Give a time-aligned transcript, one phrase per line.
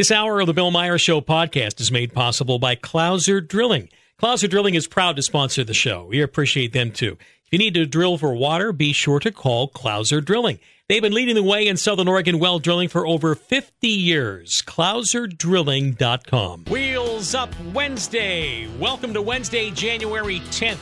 [0.00, 3.90] This hour of the Bill Meyer Show podcast is made possible by Clauser Drilling.
[4.18, 6.06] Clauser Drilling is proud to sponsor the show.
[6.06, 7.18] We appreciate them too.
[7.20, 10.58] If you need to drill for water, be sure to call Clauser Drilling.
[10.88, 14.62] They've been leading the way in Southern Oregon well drilling for over 50 years.
[14.62, 16.64] ClauserDrilling.com.
[16.70, 18.68] Wheels Up Wednesday.
[18.78, 20.78] Welcome to Wednesday, January 10th.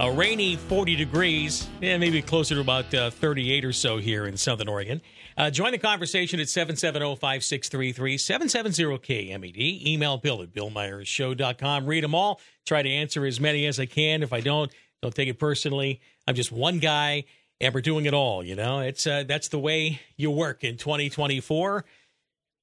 [0.00, 4.38] A rainy 40 degrees, yeah, maybe closer to about uh, 38 or so here in
[4.38, 5.02] Southern Oregon.
[5.36, 9.86] Uh, join the conversation at 770-5633, 770-KMED.
[9.86, 11.86] Email Bill at BillMeyerShow.com.
[11.86, 12.40] Read them all.
[12.66, 14.22] Try to answer as many as I can.
[14.22, 14.70] If I don't,
[15.02, 16.00] don't take it personally.
[16.26, 17.24] I'm just one guy,
[17.60, 18.44] and we're doing it all.
[18.44, 21.84] You know, it's uh, that's the way you work in 2024.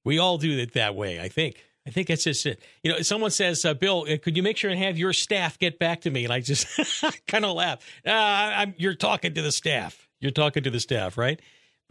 [0.04, 1.62] We all do it that way, I think.
[1.86, 2.60] I think that's just it.
[2.82, 5.58] You know, someone says, uh, "Bill, uh, could you make sure and have your staff
[5.58, 6.66] get back to me?" And I just
[7.26, 7.78] kind of laugh.
[8.06, 10.08] Uh, you're talking to the staff.
[10.20, 11.40] You're talking to the staff, right?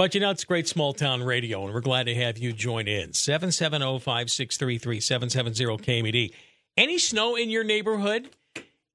[0.01, 2.87] But you know, it's great small town radio, and we're glad to have you join
[2.87, 3.13] in.
[3.13, 6.33] 770 5633 770 KMED.
[6.75, 8.27] Any snow in your neighborhood?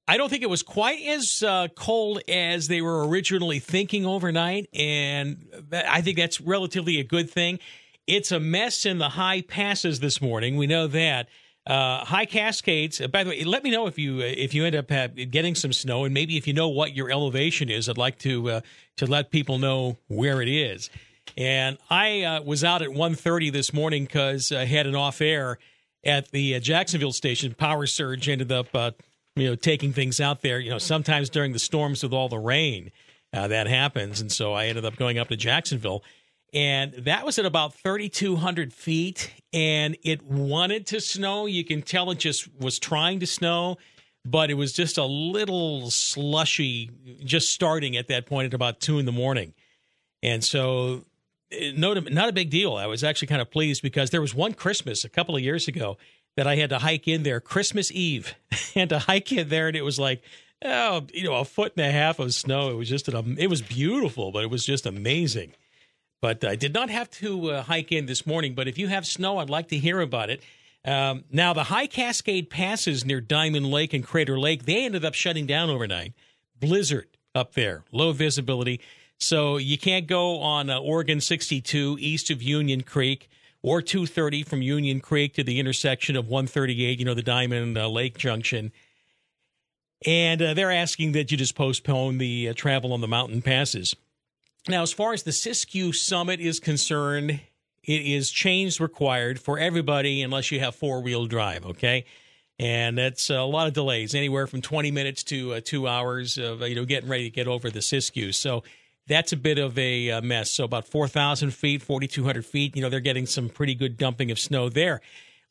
[0.08, 4.69] I don't think it was quite as uh, cold as they were originally thinking overnight,
[4.75, 7.61] and I think that's relatively a good thing.
[8.08, 10.56] It's a mess in the high passes this morning.
[10.56, 11.28] We know that.
[11.67, 13.00] Uh, high Cascades.
[13.00, 15.17] Uh, by the way, let me know if you uh, if you end up have,
[15.33, 17.89] getting some snow, and maybe if you know what your elevation is.
[17.89, 18.61] I'd like to uh,
[18.98, 20.91] to let people know where it is.
[21.37, 25.59] And I uh, was out at 1.30 this morning because I had an off air
[26.05, 27.55] at the uh, Jacksonville station.
[27.55, 28.69] Power surge ended up
[29.34, 30.59] you know taking things out there.
[30.59, 32.91] You know, sometimes during the storms with all the rain
[33.33, 36.03] that happens, and so I ended up going up to Jacksonville
[36.53, 41.47] and that was at about 3,200 feet, and it wanted to snow.
[41.47, 43.79] You can tell it just was trying to snow,
[44.25, 46.91] but it was just a little slushy,
[47.23, 49.55] just starting at that point at about two in the morning,
[50.23, 51.05] and so
[51.75, 52.75] no, not a big deal.
[52.75, 55.69] I was actually kind of pleased because there was one Christmas a couple of years
[55.69, 55.97] ago
[56.36, 58.34] that I had to hike in there Christmas Eve,
[58.75, 60.22] and to hike in there, and it was like
[60.64, 62.70] oh, you know, a foot and a half of snow.
[62.70, 65.52] It was just an, it was beautiful, but it was just amazing.
[66.23, 68.55] But I did not have to uh, hike in this morning.
[68.55, 70.42] But if you have snow, I'd like to hear about it.
[70.84, 75.14] Um, now, the High Cascade passes near Diamond Lake and Crater Lake, they ended up
[75.14, 76.13] shutting down overnight.
[76.58, 78.80] Blizzard up there, low visibility.
[79.18, 83.28] So you can't go on uh, Oregon 62 east of Union Creek
[83.62, 87.88] or 230 from Union Creek to the intersection of 138, you know, the Diamond uh,
[87.88, 88.72] Lake Junction.
[90.04, 93.96] And uh, they're asking that you just postpone the uh, travel on the mountain passes.
[94.68, 97.40] Now, as far as the Siskiyou Summit is concerned,
[97.83, 102.04] it is chains required for everybody unless you have four wheel drive, okay?
[102.58, 106.62] And that's a lot of delays, anywhere from 20 minutes to uh, two hours of
[106.62, 108.34] you know getting ready to get over the Siskiyou.
[108.34, 108.64] So
[109.08, 110.50] that's a bit of a uh, mess.
[110.50, 114.39] So about 4,000 feet, 4,200 feet, you know, they're getting some pretty good dumping of
[114.39, 115.00] snow there.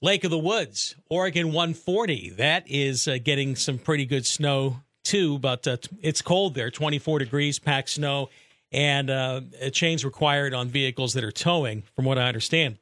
[0.02, 5.40] Lake of the Woods, Oregon 140, that is uh, getting some pretty good snow too,
[5.40, 8.30] but uh, it's cold there, 24 degrees, packed snow
[8.72, 12.78] and uh, chains required on vehicles that are towing, from what I understand.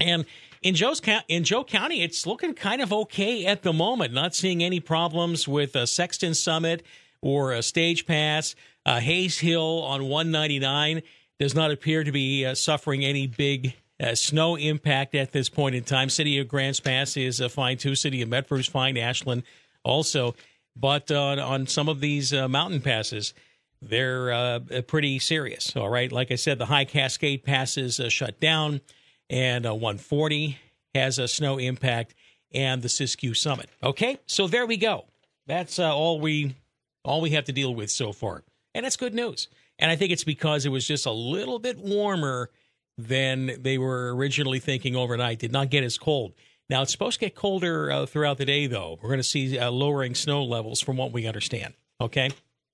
[0.00, 0.24] And
[0.62, 4.12] in Joe's in Joe County, it's looking kind of okay at the moment.
[4.12, 6.82] Not seeing any problems with a Sexton Summit
[7.22, 8.56] or a Stage Pass.
[8.86, 11.02] Uh, Hayes Hill on 199
[11.38, 15.74] does not appear to be uh, suffering any big uh, snow impact at this point
[15.74, 16.08] in time.
[16.08, 17.94] City of Grants Pass is uh, fine too.
[17.94, 18.96] City of Medford is fine.
[18.96, 19.42] Ashland
[19.84, 20.34] also,
[20.76, 23.34] but uh, on some of these uh, mountain passes
[23.82, 25.74] they're pretty serious.
[25.74, 26.12] All right.
[26.12, 28.82] Like I said, the High Cascade passes shut down,
[29.30, 30.58] and uh, 140
[30.94, 32.14] has a snow impact,
[32.52, 33.70] and the Siskiyou Summit.
[33.82, 34.18] Okay.
[34.26, 35.06] So there we go.
[35.46, 36.56] That's all we
[37.04, 38.42] all we have to deal with so far,
[38.74, 39.48] and that's good news.
[39.78, 42.50] And I think it's because it was just a little bit warmer
[42.98, 45.38] than they were originally thinking overnight.
[45.38, 46.34] Did not get as cold.
[46.68, 48.98] Now it's supposed to get colder uh, throughout the day, though.
[49.02, 51.74] We're going to see uh, lowering snow levels, from what we understand.
[52.00, 52.30] Okay.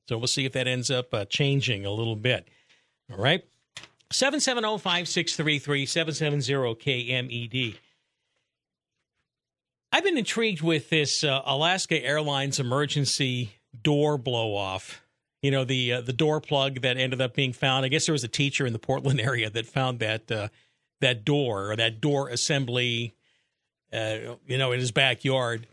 [0.08, 2.48] So we'll see if that ends up uh, changing a little bit.
[3.10, 3.44] All right.
[4.12, 7.76] 770 5633 770 KMED.
[9.92, 13.52] I've been intrigued with this uh, Alaska Airlines emergency
[13.82, 15.02] door blow off.
[15.42, 17.84] You know the uh, the door plug that ended up being found.
[17.84, 20.48] I guess there was a teacher in the Portland area that found that uh,
[21.00, 23.14] that door or that door assembly,
[23.92, 25.66] uh, you know, in his backyard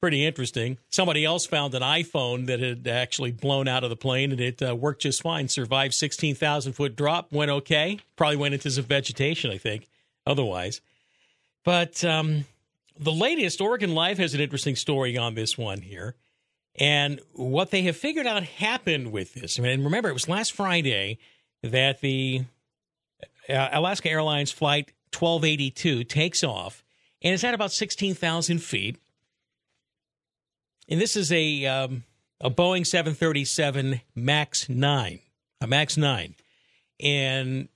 [0.00, 0.78] pretty interesting.
[0.88, 4.62] Somebody else found an iPhone that had actually blown out of the plane and it
[4.62, 5.48] uh, worked just fine.
[5.48, 7.98] Survived 16,000 foot drop, went okay.
[8.14, 9.88] Probably went into some vegetation, I think,
[10.26, 10.80] otherwise.
[11.64, 12.44] But um,
[12.98, 16.14] the latest, Oregon Live has an interesting story on this one here.
[16.78, 19.58] And what they have figured out happened with this.
[19.58, 21.18] I mean, remember, it was last Friday
[21.62, 22.44] that the
[23.48, 26.84] uh, Alaska Airlines flight 1282 takes off
[27.22, 28.98] and it's at about 16,000 feet.
[30.88, 32.04] And this is a um,
[32.40, 35.20] a Boeing 737 Max 9,
[35.60, 36.34] a Max 9.
[37.00, 37.68] And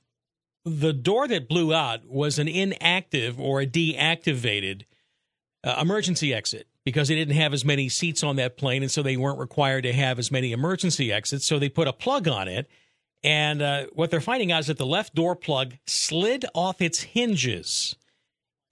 [0.64, 4.85] the door that blew out was an inactive or a deactivated
[5.64, 9.03] uh, emergency exit because they didn't have as many seats on that plane, and so
[9.03, 11.47] they weren't required to have as many emergency exits.
[11.47, 12.69] So they put a plug on it.
[13.23, 17.03] And uh, what they're finding out is that the left door plug slid off its
[17.03, 17.97] hinges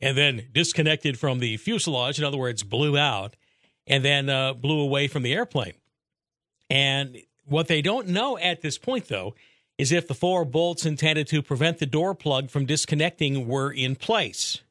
[0.00, 2.18] and then disconnected from the fuselage.
[2.18, 3.36] In other words, blew out
[3.86, 5.74] and then uh, blew away from the airplane.
[6.70, 9.34] And what they don't know at this point, though,
[9.76, 13.96] is if the four bolts intended to prevent the door plug from disconnecting were in
[13.96, 14.62] place.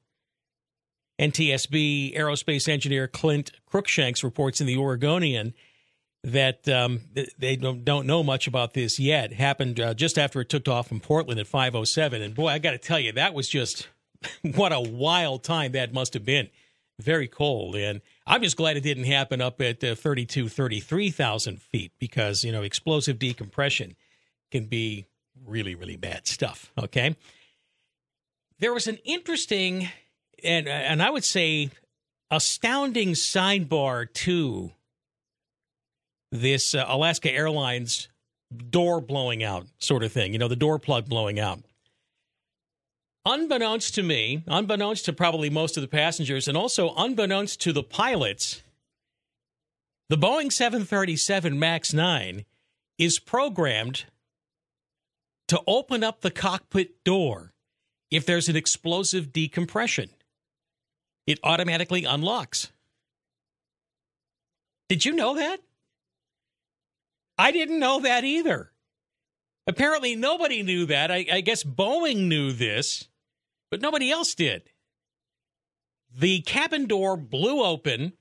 [1.20, 5.54] NTSB aerospace engineer Clint Crookshanks reports in the Oregonian
[6.24, 7.02] that um,
[7.38, 9.32] they don't, don't know much about this yet.
[9.32, 12.60] It happened uh, just after it took off from Portland at 5:07, and boy, I
[12.60, 13.88] got to tell you, that was just
[14.42, 16.50] what a wild time that must have been.
[17.00, 21.92] Very cold, and I'm just glad it didn't happen up at uh, 32, 33,000 feet
[22.00, 23.96] because you know explosive decompression
[24.52, 25.06] can be
[25.46, 26.72] really, really bad stuff.
[26.78, 27.16] Okay,
[28.60, 29.90] there was an interesting
[30.44, 31.70] and and I would say
[32.32, 34.72] astounding sidebar to
[36.32, 38.10] this uh, Alaska Airlines
[38.70, 40.34] door blowing out sort of thing.
[40.34, 41.60] You know, the door plug blowing out.
[43.26, 47.84] Unbeknownst to me, unbeknownst to probably most of the passengers, and also unbeknownst to the
[47.84, 48.62] pilots,
[50.10, 52.46] the Boeing 737 MAX 9
[52.98, 54.06] is programmed
[55.50, 57.52] to open up the cockpit door
[58.10, 60.10] if there's an explosive decompression
[61.28, 62.72] it automatically unlocks.
[64.90, 65.60] Did you know that?
[67.38, 68.72] I didn't know that either.
[69.68, 71.12] Apparently, nobody knew that.
[71.12, 73.10] I, I, guess Boeing knew this,
[73.70, 74.64] but nobody else did.
[76.18, 78.14] The cabin door blew open,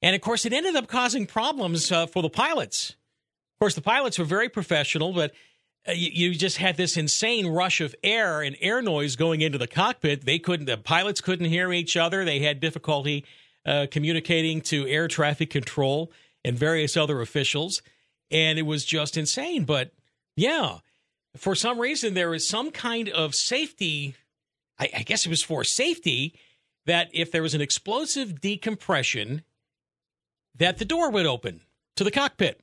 [0.00, 2.90] and of course, it ended up causing problems uh, for the pilots.
[2.90, 5.32] Of course, the pilots were very professional, but
[5.88, 9.66] you, you, just had this insane rush of air and air noise going into the
[9.66, 10.24] cockpit.
[10.24, 12.24] They couldn't, the pilots couldn't hear each other.
[12.24, 13.24] They had difficulty
[13.64, 16.10] uh, communicating to air traffic control
[16.44, 17.82] and various other officials.
[18.30, 19.64] And it was just insane.
[19.64, 19.92] But
[20.36, 20.78] yeah,
[21.36, 24.14] for some reason, there was some kind of safety.
[24.78, 26.34] I, I guess it was for safety
[26.86, 29.42] that if there was an explosive decompression,
[30.56, 31.60] that the door would open
[31.96, 32.60] to the cockpit.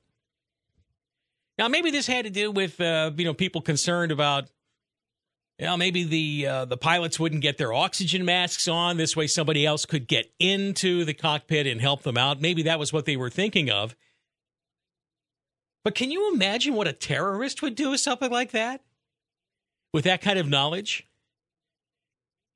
[1.57, 4.49] Now, maybe this had to do with uh, you know people concerned about
[5.59, 8.97] you know, maybe the uh, the pilots wouldn't get their oxygen masks on.
[8.97, 12.41] This way, somebody else could get into the cockpit and help them out.
[12.41, 13.95] Maybe that was what they were thinking of.
[15.83, 18.81] But can you imagine what a terrorist would do with something like that?
[19.93, 21.07] With that kind of knowledge?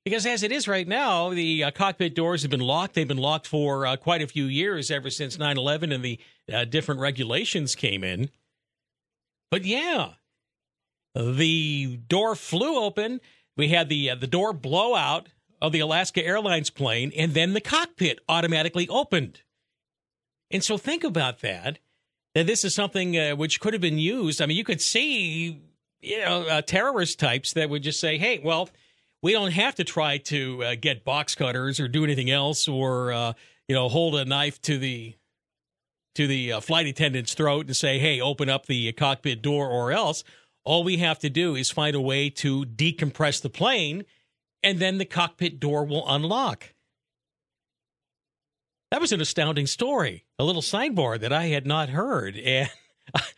[0.04, 2.94] Because as it is right now, the uh, cockpit doors have been locked.
[2.94, 6.20] They've been locked for uh, quite a few years, ever since 9 11 and the
[6.52, 8.30] uh, different regulations came in.
[9.50, 10.14] But yeah,
[11.16, 13.22] the door flew open.
[13.56, 15.30] We had the uh, the door blowout
[15.62, 19.42] of the Alaska Airlines plane, and then the cockpit automatically opened.
[20.52, 21.80] And so think about that.
[22.36, 24.42] That this is something uh, which could have been used.
[24.42, 25.62] I mean, you could see,
[26.02, 28.70] you know, uh, terrorist types that would just say, "Hey, well,
[29.22, 33.12] we don't have to try to uh, get box cutters or do anything else, or
[33.12, 33.34] uh,
[33.68, 35.16] you know, hold a knife to the
[36.18, 39.92] to the uh, flight attendant's throat and say, hey, open up the cockpit door or
[39.92, 40.24] else.
[40.66, 44.04] All we have to do is find a way to decompress the plane,
[44.64, 46.74] and then the cockpit door will unlock.
[48.90, 52.36] That was an astounding story, a little sidebar that I had not heard.
[52.46, 52.70] And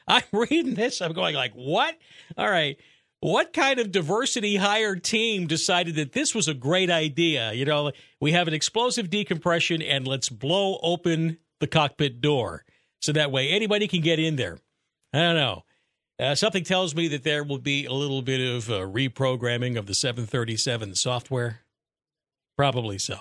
[0.07, 1.95] I'm reading this, I'm going like, what?
[2.35, 2.75] All right.
[3.19, 7.53] What kind of diversity hired team decided that this was a great idea?
[7.53, 12.63] You know, we have an explosive decompression and let's blow open the cockpit door
[13.01, 14.57] so that way anybody can get in there.
[15.13, 15.63] I don't know.
[16.19, 19.85] Uh, something tells me that there will be a little bit of uh, reprogramming of
[19.85, 21.61] the 737 software.
[22.57, 23.17] Probably so.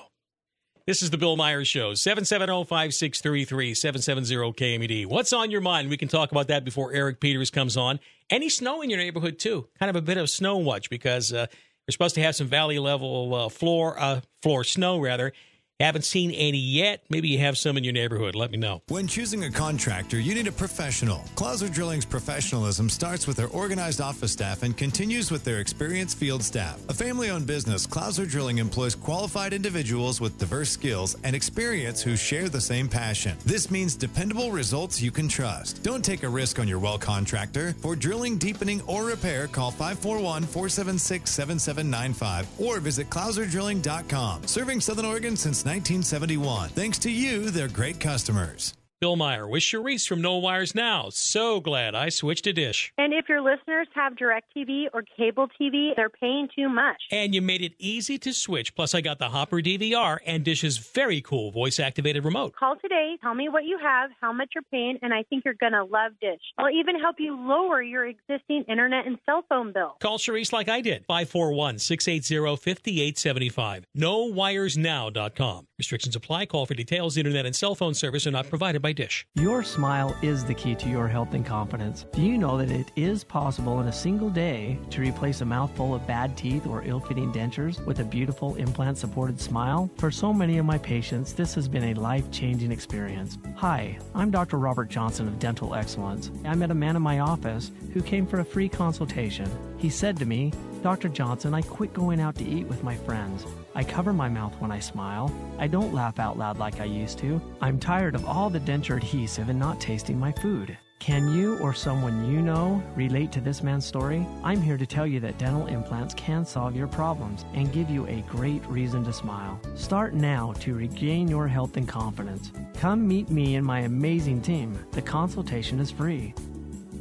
[0.88, 5.06] This is the Bill Meyer Show, 770 5633 770 KMED.
[5.06, 5.90] What's on your mind?
[5.90, 8.00] We can talk about that before Eric Peters comes on.
[8.30, 9.68] Any snow in your neighborhood, too?
[9.78, 11.46] Kind of a bit of snow watch because uh,
[11.86, 15.34] we're supposed to have some valley level uh, floor, uh, floor snow, rather,
[15.80, 17.04] Haven't seen any yet.
[17.08, 18.34] Maybe you have some in your neighborhood.
[18.34, 18.82] Let me know.
[18.88, 21.18] When choosing a contractor, you need a professional.
[21.36, 26.42] Clauser Drilling's professionalism starts with their organized office staff and continues with their experienced field
[26.42, 26.80] staff.
[26.88, 32.16] A family owned business, Clauser Drilling employs qualified individuals with diverse skills and experience who
[32.16, 33.36] share the same passion.
[33.46, 35.84] This means dependable results you can trust.
[35.84, 37.72] Don't take a risk on your well contractor.
[37.78, 44.44] For drilling, deepening, or repair, call 541 476 7795 or visit clauserdrilling.com.
[44.48, 46.70] Serving Southern Oregon since 1971.
[46.70, 48.72] Thanks to you, they're great customers.
[49.00, 51.08] Bill Meyer with Charisse from No Wires Now.
[51.10, 52.92] So glad I switched to Dish.
[52.98, 56.96] And if your listeners have DirecTV or cable TV, they're paying too much.
[57.12, 58.74] And you made it easy to switch.
[58.74, 62.56] Plus, I got the Hopper DVR and Dish's very cool voice activated remote.
[62.56, 65.54] Call today, tell me what you have, how much you're paying, and I think you're
[65.54, 66.40] going to love Dish.
[66.58, 69.96] I'll even help you lower your existing internet and cell phone bill.
[70.00, 71.04] Call Charisse like I did.
[71.06, 73.84] 541 680 5875.
[73.96, 75.66] NoWiresNow.com.
[75.78, 76.46] Restrictions apply.
[76.46, 77.16] Call for details.
[77.16, 79.26] Internet and cell phone service are not provided by Dish.
[79.34, 82.06] Your smile is the key to your health and confidence.
[82.12, 85.94] Do you know that it is possible in a single day to replace a mouthful
[85.94, 89.90] of bad teeth or ill fitting dentures with a beautiful implant supported smile?
[89.98, 93.38] For so many of my patients, this has been a life changing experience.
[93.56, 94.58] Hi, I'm Dr.
[94.58, 96.30] Robert Johnson of Dental Excellence.
[96.44, 99.50] I met a man in my office who came for a free consultation.
[99.78, 100.52] He said to me,
[100.82, 101.08] Dr.
[101.08, 103.44] Johnson, I quit going out to eat with my friends.
[103.78, 105.32] I cover my mouth when I smile.
[105.56, 107.40] I don't laugh out loud like I used to.
[107.60, 110.76] I'm tired of all the denture adhesive and not tasting my food.
[110.98, 114.26] Can you or someone you know relate to this man's story?
[114.42, 118.04] I'm here to tell you that dental implants can solve your problems and give you
[118.08, 119.60] a great reason to smile.
[119.76, 122.50] Start now to regain your health and confidence.
[122.74, 124.76] Come meet me and my amazing team.
[124.90, 126.34] The consultation is free.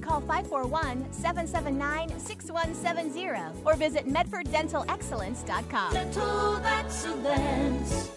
[0.07, 5.93] Call 541 779 6170 or visit MedfordDentalExcellence.com.
[5.93, 8.09] Dental excellence,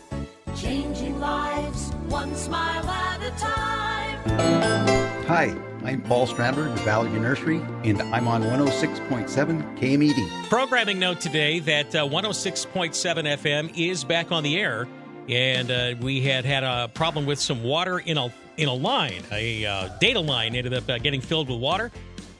[0.56, 4.90] changing lives one smile at a time.
[5.26, 9.28] Hi, I'm Paul Strandberg with Valley Nursery, and I'm on 106.7
[9.76, 10.48] KMED.
[10.48, 14.86] Programming note today that uh, 106.7 FM is back on the air,
[15.30, 19.22] and uh, we had had a problem with some water in a in a line.
[19.30, 21.90] A uh, data line ended up uh, getting filled with water,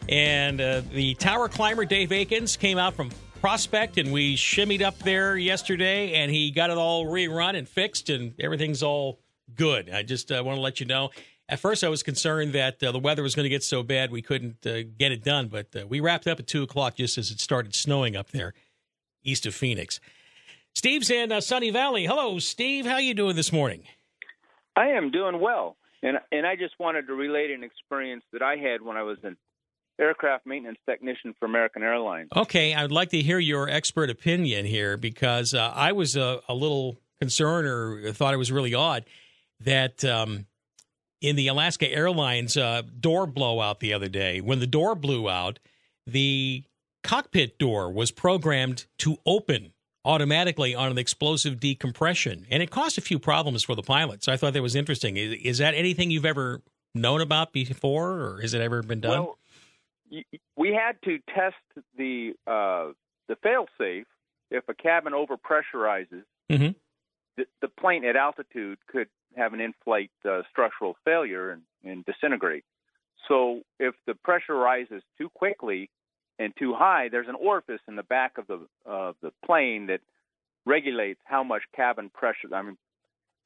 [0.09, 4.99] and uh, the tower climber Dave Akins came out from Prospect, and we shimmied up
[4.99, 9.21] there yesterday, and he got it all rerun and fixed, and everything's all
[9.55, 9.89] good.
[9.89, 11.11] I just uh, want to let you know.
[11.49, 14.11] At first, I was concerned that uh, the weather was going to get so bad
[14.11, 17.41] we couldn't get it done, but we wrapped up at two o'clock just as it
[17.41, 18.53] started snowing up there
[19.25, 20.01] east of Phoenix.
[20.75, 22.07] Steve's in uh, Sunny Valley.
[22.07, 22.87] Hello, Steve.
[22.87, 23.83] How you doing this morning?
[24.77, 28.57] I am doing well, and and I just wanted to relate an experience that I
[28.57, 29.37] had when I was an
[30.01, 32.31] aircraft maintenance technician for American Airlines.
[32.35, 36.55] Okay, I'd like to hear your expert opinion here because uh, I was a, a
[36.55, 39.05] little concerned or thought it was really odd
[39.61, 40.47] that um,
[41.21, 45.59] in the Alaska Airlines uh, door blowout the other day, when the door blew out,
[46.07, 46.65] the
[47.03, 49.73] cockpit door was programmed to open
[50.05, 54.27] automatically on an explosive decompression, and it caused a few problems for the pilots.
[54.27, 55.17] So I thought that was interesting.
[55.17, 56.63] Is, is that anything you've ever
[56.95, 59.13] known about before, or has it ever been done?
[59.13, 59.39] Well,
[60.57, 61.57] we had to test
[61.97, 62.93] the uh,
[63.29, 64.07] the failsafe
[64.51, 66.25] if a cabin overpressurizes.
[66.51, 66.75] Mhm.
[67.37, 72.65] The, the plane at altitude could have an in-flight uh, structural failure and, and disintegrate.
[73.29, 75.89] So if the pressure rises too quickly
[76.41, 80.01] and too high, there's an orifice in the back of the of the plane that
[80.67, 82.49] regulates how much cabin pressure.
[82.53, 82.77] I mean,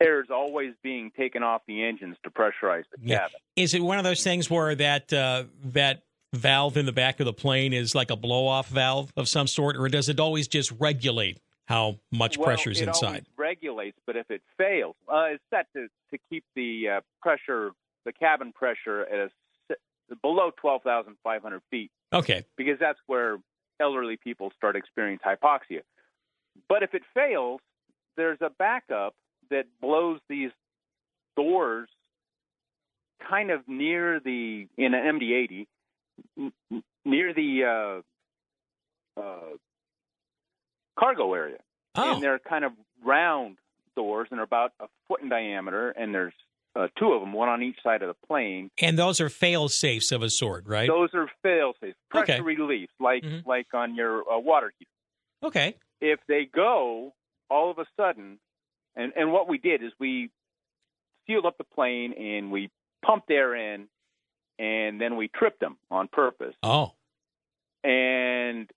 [0.01, 3.19] air is always being taken off the engines to pressurize the Yeah.
[3.19, 3.41] cabin.
[3.57, 7.27] Is it one of those things where that uh, that valve in the back of
[7.27, 10.49] the plane is like a blow off valve of some sort, or does it always
[10.49, 13.25] just regulate how much well, pressure's it inside?
[13.37, 17.71] regulates, but if it fails, uh, it's set to to keep the uh, pressure,
[18.05, 19.31] the cabin pressure, at a
[20.23, 23.39] below twelve thousand five hundred feet, Okay, because that's where
[23.81, 25.81] elderly people start experiencing hypoxia.
[26.69, 27.61] But if it fails,
[28.17, 29.15] there's a backup
[29.51, 30.51] that blows these
[31.37, 31.89] doors
[33.29, 35.67] kind of near the in an MD80
[36.39, 38.03] n- n- near the
[39.19, 39.57] uh, uh,
[40.99, 41.59] cargo area,
[41.97, 42.73] Oh, and they're kind of
[43.05, 43.57] round
[43.97, 46.35] doors, and they're about a foot in diameter, and there's
[46.77, 48.71] uh, two of them, one on each side of the plane.
[48.81, 50.89] and those are fail safes of a sort, right?
[50.89, 52.41] Those are fail-safe pressure Okay.
[52.43, 53.47] reliefs, like Mhm.
[53.47, 54.91] like on your uh, water heater.
[55.45, 57.15] Okay, if they go
[57.51, 58.39] all of a sudden,
[58.97, 60.31] and, and what we did is we
[61.27, 62.71] sealed up the plane and we
[63.03, 63.89] pumped air in,
[64.59, 66.55] and then we tripped them on purpose.
[66.63, 66.93] oh,
[67.85, 68.71] And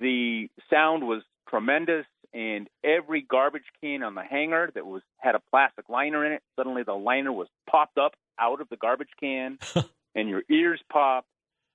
[0.00, 5.40] the sound was tremendous, and every garbage can on the hanger that was had a
[5.50, 9.58] plastic liner in it, suddenly the liner was popped up out of the garbage can,
[10.14, 11.28] and your ears popped.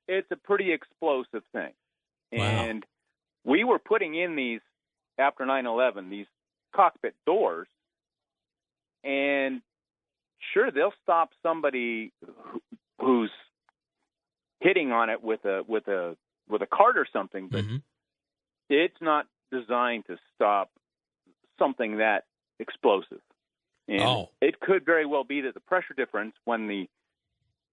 [0.08, 1.74] It's a pretty explosive thing,
[2.32, 2.66] Wow.
[2.66, 2.86] and
[3.46, 4.62] we were putting in these
[5.18, 6.28] after 9/11 these
[6.76, 7.68] cockpit doors,
[9.04, 9.62] and
[10.54, 12.12] sure they'll stop somebody
[13.00, 13.32] who's
[14.60, 16.16] hitting on it with a with a
[16.48, 17.82] with a cart or something, but Mhm.
[18.70, 20.70] it's not designed to stop
[21.60, 22.26] something that
[22.60, 23.22] explosive.
[23.88, 24.30] And Oh.
[24.42, 26.88] it could very well be that the pressure difference when the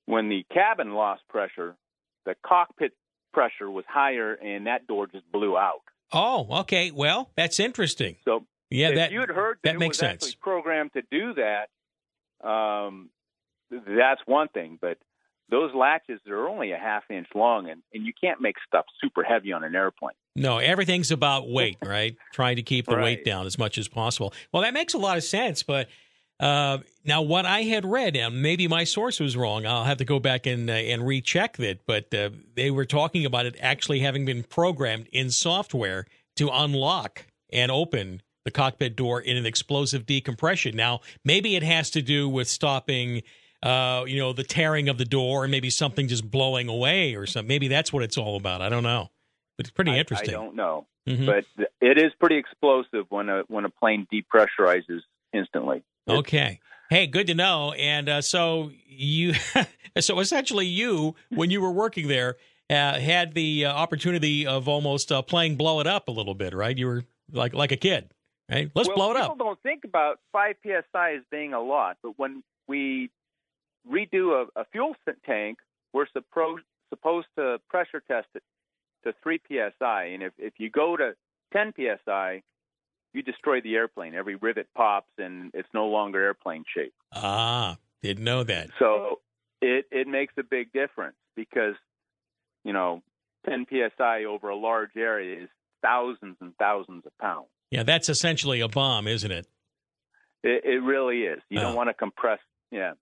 [0.07, 1.77] when the cabin lost pressure,
[2.25, 2.93] the cockpit
[3.33, 5.83] pressure was higher and that door just blew out.
[6.13, 6.91] Oh, okay.
[6.91, 8.17] Well, that's interesting.
[8.25, 10.25] So Yeah, if that you had heard that, that it makes was sense.
[10.25, 11.69] actually programmed to do that,
[12.47, 13.11] um,
[13.71, 14.79] that's one thing.
[14.81, 14.99] But
[15.51, 19.23] those latches are only a half inch long, and, and you can't make stuff super
[19.23, 20.15] heavy on an airplane.
[20.37, 22.17] No, everything's about weight, right?
[22.33, 24.33] Trying to keep the weight down as much as possible.
[24.53, 25.63] Well, that makes a lot of sense.
[25.63, 25.89] But
[26.39, 29.67] uh, now, what I had read, and maybe my source was wrong.
[29.67, 31.85] I'll have to go back and uh, and recheck that.
[31.87, 37.27] But uh, they were talking about it actually having been programmed in software to unlock
[37.53, 40.75] and open the cockpit door in an explosive decompression.
[40.75, 43.23] Now, maybe it has to do with stopping.
[43.63, 47.27] Uh, you know, the tearing of the door, and maybe something just blowing away, or
[47.27, 47.49] something.
[47.49, 48.63] Maybe that's what it's all about.
[48.63, 49.11] I don't know,
[49.59, 50.31] but it's pretty I- interesting.
[50.31, 51.27] I don't know, Mhm.
[51.27, 51.45] but
[51.81, 55.01] it is pretty explosive when a when a plane depressurizes
[55.35, 55.83] instantly.
[56.09, 56.61] Okay.
[56.89, 57.73] Hey, good to know.
[57.73, 59.35] And uh, so you,
[60.01, 62.37] so essentially, you, when you were working there,
[62.69, 66.53] uh, had the uh, opportunity of almost uh, playing blow it up a little bit,
[66.55, 66.77] right?
[66.77, 68.11] You were like like a kid,
[68.51, 68.71] right?
[68.75, 69.39] Let's well, blow it people up.
[69.39, 73.11] don't think about five psi as being a lot, but when we
[73.89, 74.95] redo a, a fuel
[75.27, 75.59] tank,
[75.93, 78.43] we're supposed supposed to pressure test it
[79.05, 81.15] to three psi, and if if you go to
[81.53, 82.43] ten psi,
[83.15, 84.15] you destroy the airplane.
[84.15, 86.93] Every rivet pops, and it's no longer airplane shape.
[87.15, 88.71] Ah, didn't know that.
[88.79, 89.21] So
[89.61, 91.75] it it makes a big difference because
[92.65, 93.03] you know
[93.47, 95.49] 10 psi over a large area is
[95.83, 97.49] thousands and thousands of pounds.
[97.71, 99.47] Yeah, that's essentially a bomb, isn't it?
[100.43, 101.41] It, it really is.
[101.49, 101.63] You Oh.
[101.63, 102.41] don't want to compress.
[102.71, 102.93] Yeah.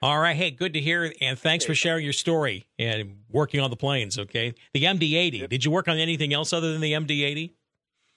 [0.00, 0.36] So All right.
[0.36, 4.18] Hey, good to hear, and thanks for sharing your story and working on the planes.
[4.18, 5.48] Okay, the MD-80.
[5.48, 7.52] Did you work on anything else other than the MD-80?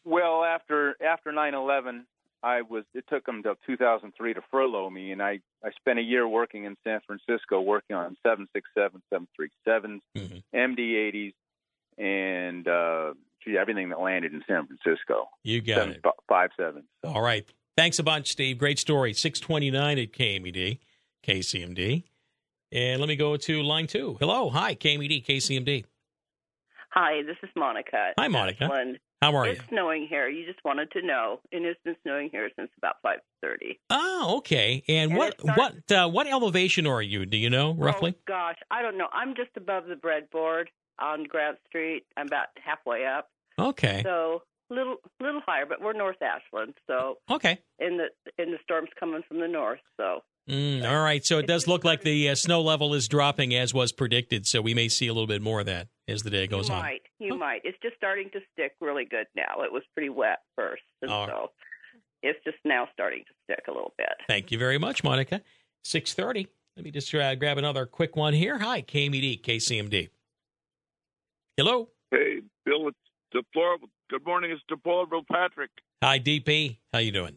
[0.05, 2.03] well after after 9/11,
[2.43, 2.83] I was.
[2.93, 6.65] It took them till 2003 to furlough me, and I I spent a year working
[6.65, 10.43] in San Francisco working on 767, 737s, Mhm.
[10.53, 11.33] MD-80s,
[11.97, 13.13] and uh,
[13.43, 15.29] gee, everything that landed in San Francisco.
[15.43, 16.01] You got it.
[16.03, 16.83] 757.
[17.05, 17.45] All right.
[17.77, 18.57] Thanks a bunch, Steve.
[18.57, 19.13] Great story.
[19.13, 20.79] 629 at KMED,
[21.25, 22.03] KCMD.
[22.71, 24.17] And let me go to line two.
[24.19, 24.49] Hello.
[24.49, 25.85] Hi, KMED, KCMD.
[26.91, 28.13] Hi, this is Monica.
[28.17, 28.65] Hi, Monica.
[28.65, 28.99] Ashland.
[29.21, 29.51] How are you?
[29.53, 30.29] It's snowing here.
[30.29, 33.77] You just wanted to know, and it's been snowing here since about five thirty.
[33.89, 34.81] Oh, okay.
[34.87, 37.25] And And what starts- what uh, what elevation are you?
[37.25, 38.13] Do you know roughly?
[38.17, 39.07] Oh gosh, I don't know.
[39.11, 40.65] I'm just above the breadboard
[40.99, 42.03] on Grant Street.
[42.15, 43.29] I'm about halfway up,
[43.59, 44.03] Okay.
[44.03, 45.65] so little little higher.
[45.65, 47.59] But we're North Ashland, so Okay.
[47.77, 48.07] in the
[48.41, 49.81] in the storms coming from the north.
[49.97, 51.23] So Mm, all right.
[51.23, 54.47] So it does look like the uh, snow level is dropping as was predicted.
[54.47, 56.75] So we may see a little bit more of that as the day goes you
[56.75, 56.81] on.
[56.81, 57.61] might, you might.
[57.63, 59.61] It's just starting to stick really good now.
[59.63, 61.33] It was pretty wet first, and All right.
[61.33, 61.51] so
[62.23, 64.09] it's just now starting to stick a little bit.
[64.27, 65.41] Thank you very much, Monica.
[65.83, 66.47] 630.
[66.75, 68.57] Let me just uh, grab another quick one here.
[68.57, 70.09] Hi, KMED, KCMD.
[71.57, 71.89] Hello.
[72.09, 72.97] Hey, Bill, it's
[73.31, 73.89] deplorable.
[74.09, 75.69] Good morning, it's deplorable, Patrick.
[76.01, 76.77] Hi, DP.
[76.91, 77.35] How you doing?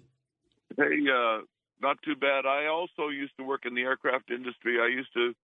[0.77, 1.41] Hey, uh,
[1.83, 2.47] not too bad.
[2.47, 4.79] I also used to work in the aircraft industry.
[4.81, 5.35] I used to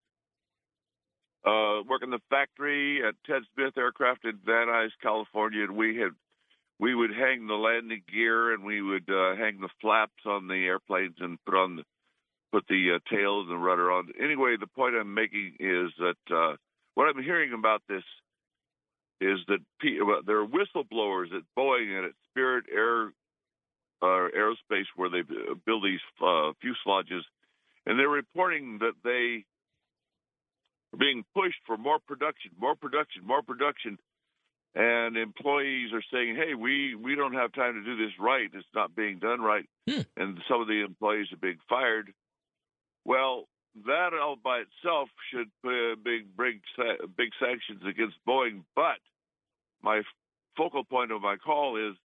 [1.45, 5.97] uh, work in the factory at Ted Smith Aircraft in Van Nuys, California, and we
[5.97, 6.11] had
[6.81, 10.55] we would hang the landing gear and we would uh, hang the flaps on the
[10.55, 11.83] airplanes and put on the
[12.53, 14.09] put the uh, tails and rudder on.
[14.23, 16.57] Anyway, the point I'm making is that uh,
[16.95, 18.05] what I'm hearing about this
[19.21, 23.13] is that pe- well, there are whistleblowers at Boeing and at Spirit Air
[24.03, 25.23] uh, Aerospace where they
[25.67, 27.23] build these uh, fuselages,
[27.87, 29.45] and they're reporting that they
[30.95, 33.99] are being pushed for more production, more production, more production,
[34.75, 38.51] and employees are saying, "Hey, we we don't have time to do this right.
[38.53, 40.03] It's not being done right," Hmm.
[40.17, 42.13] and some of the employees are being fired.
[43.05, 43.49] Well,
[43.87, 46.61] that all by itself should put a big big
[47.17, 48.65] big sanctions against Boeing.
[48.75, 48.99] But
[49.83, 50.03] my
[50.57, 51.97] focal point of my call is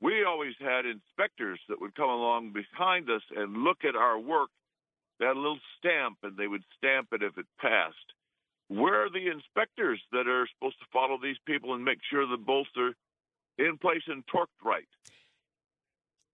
[0.00, 4.50] we always had inspectors that would come along behind us and look at our work.
[5.22, 7.96] A little stamp, and they would stamp it if it passed.
[8.68, 12.36] Where are the inspectors that are supposed to follow these people and make sure the
[12.36, 12.94] bolts are
[13.58, 14.88] in place and torqued right?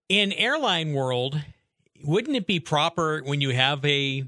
[0.08, 1.40] In airline world,
[2.02, 4.24] wouldn't it be proper when you have a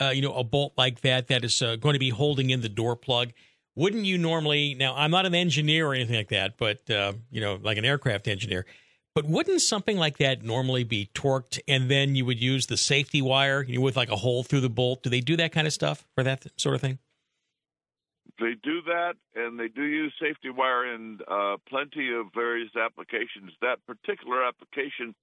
[0.00, 2.60] uh, you know a bolt like that that is uh, going to be holding in
[2.60, 3.32] the door plug?
[3.76, 4.74] Wouldn't you normally?
[4.74, 7.84] Now, I'm not an engineer or anything like that, but uh, you know, like an
[7.84, 8.66] aircraft engineer.
[9.14, 13.22] But wouldn't something like that normally be torqued and then you would use the safety
[13.22, 15.02] wire you know, with like a hole through the bolt?
[15.02, 16.98] Do they do that kind of stuff for that sort of thing?
[18.38, 23.52] They do that, and they do use safety wire in uh, plenty of various applications.
[23.62, 25.14] That particular application,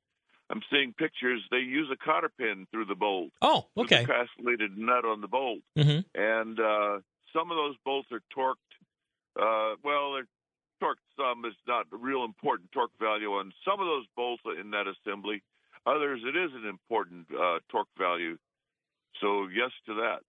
[0.50, 1.42] I'm seeing pictures.
[1.52, 3.30] They use a cotter pin through the bolt.
[3.44, 4.06] Oh, okay.
[4.06, 6.20] Castellated nut on the bolt, Mm-hmm.
[6.20, 7.00] and uh,
[7.34, 8.72] some of those bolts are torqued.
[9.36, 10.28] Uh, well, they're
[10.82, 11.04] torqued.
[11.18, 14.86] Some is not a real important torque value on some of those bolts in that
[14.88, 15.44] assembly.
[15.86, 18.38] Others, it is an important uh, torque value.
[19.22, 20.20] So yes to that.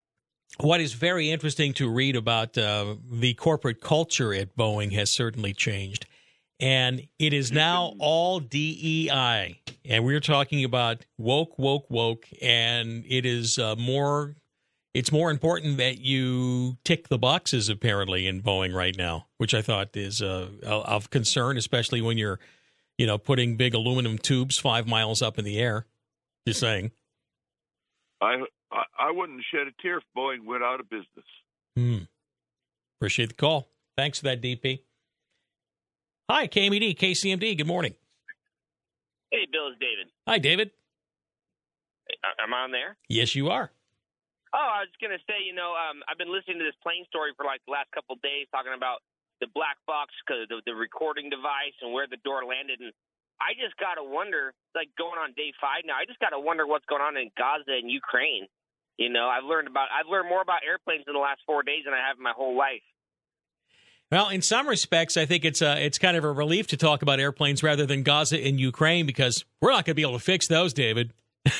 [0.59, 5.53] What is very interesting to read about uh, the corporate culture at Boeing has certainly
[5.53, 6.07] changed.
[6.61, 9.61] And it is now all DEI.
[9.85, 12.27] And we're talking about woke, woke, woke.
[12.41, 14.37] And it is uh, more,
[14.95, 19.61] it's more important that you tick the boxes, apparently, in Boeing right now, which I
[19.61, 22.39] thought is uh, of concern, especially when you're,
[22.97, 25.87] you know, putting big aluminum tubes five miles up in the air.
[26.47, 26.93] Just saying.
[28.21, 28.37] I,
[28.71, 31.27] I I wouldn't shed a tear if Boeing went out of business.
[31.77, 31.99] Hmm.
[33.01, 33.69] Appreciate the call.
[33.97, 34.81] Thanks for that, DP.
[36.31, 37.59] Hi, KMED, KCMD.
[37.59, 37.95] Good morning.
[39.31, 40.07] Hey, Bill, it's David.
[40.27, 40.71] Hi, David.
[42.11, 42.97] A- Am I on there?
[43.09, 43.71] Yes, you are.
[44.55, 47.35] Oh, I was gonna say, you know, um, I've been listening to this plane story
[47.35, 49.03] for like the last couple of days, talking about
[49.43, 52.79] the black box, cause the, the recording device, and where the door landed.
[52.79, 52.95] And
[53.43, 56.87] I just gotta wonder, like going on day five now, I just gotta wonder what's
[56.87, 58.47] going on in Gaza and Ukraine.
[58.95, 61.83] You know, I've learned about, I've learned more about airplanes in the last four days
[61.83, 62.87] than I have in my whole life.
[64.15, 67.03] Well, in some respects, I think it's uh, it's kind of a relief to talk
[67.03, 70.25] about airplanes rather than Gaza and Ukraine because we're not going to be able to
[70.25, 71.13] fix those, David.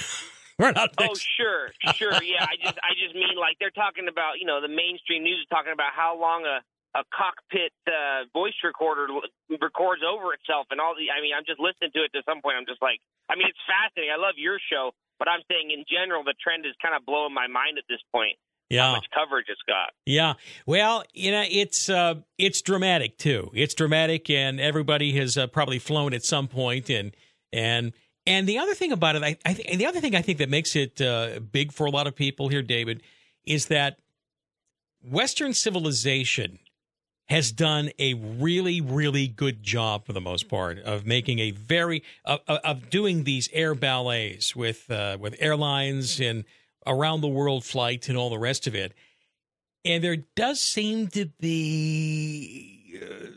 [0.59, 0.95] we're not.
[0.99, 2.47] Oh, sure, sure, yeah.
[2.47, 5.49] I just, I just mean like they're talking about, you know, the mainstream news is
[5.51, 6.63] talking about how long a
[6.95, 9.11] a cockpit uh, voice recorder
[9.51, 11.11] records over itself, and all the.
[11.11, 12.15] I mean, I'm just listening to it.
[12.15, 14.15] To some point, I'm just like, I mean, it's fascinating.
[14.15, 17.35] I love your show, but I'm saying in general, the trend is kind of blowing
[17.35, 18.39] my mind at this point.
[18.71, 18.87] Yeah.
[18.87, 19.91] How much coverage it's got.
[20.07, 20.35] Yeah.
[20.67, 23.51] Well, you know, it's uh, it's dramatic too.
[23.55, 27.11] It's dramatic, and everybody has uh, probably flown at some point, and
[27.53, 27.93] and
[28.27, 30.39] and the other thing about it, I, I th- and the other thing I think
[30.39, 33.03] that makes it uh, big for a lot of people here, David,
[33.45, 33.99] is that
[35.03, 36.59] Western civilization
[37.27, 42.03] has done a really, really good job for the most part of making a very
[42.25, 46.45] of, of- doing these air ballets with uh, with airlines and
[46.87, 48.93] around the world flight and all the rest of it.
[49.87, 52.74] And there does seem to be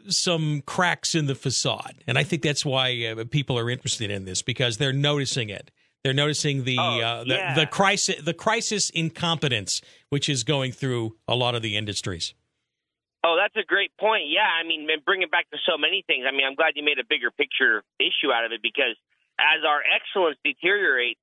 [0.09, 4.25] some cracks in the facade, and I think that's why uh, people are interested in
[4.25, 5.71] this because they're noticing it.
[6.03, 7.53] They're noticing the Oh, uh, the, yeah.
[7.55, 12.33] the crisis the crisis incompetence which is going through a lot of the industries.
[13.25, 14.29] Oh, that's a great point.
[14.29, 16.23] Yeah, I mean, and bring it back to so many things.
[16.27, 18.95] I mean, I'm glad you made a bigger picture issue out of it because
[19.37, 21.19] as our excellence deteriorates,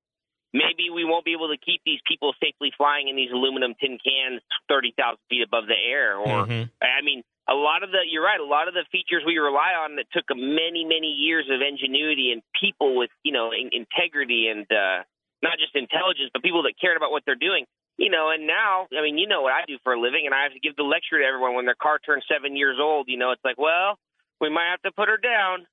[0.52, 3.96] maybe we won't be able to keep these people safely flying in these aluminum tin
[4.04, 6.18] cans 30,000 feet above the air.
[6.18, 6.68] Or, Mhm.
[6.82, 9.76] I mean, a lot of the, you're right, a lot of the features we rely
[9.76, 14.48] on that took many, many years of ingenuity and people with, you know, in, integrity
[14.48, 15.04] and uh,
[15.42, 17.66] not just intelligence, but people that cared about what they're doing.
[17.96, 20.34] You know, and now, I mean, you know what I do for a living, and
[20.34, 23.06] I have to give the lecture to everyone when their car turns seven years old.
[23.06, 24.00] You know, it's like, well,
[24.40, 25.66] we might have to put her down.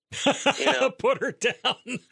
[0.60, 0.92] You know?
[1.00, 1.98] Put her down.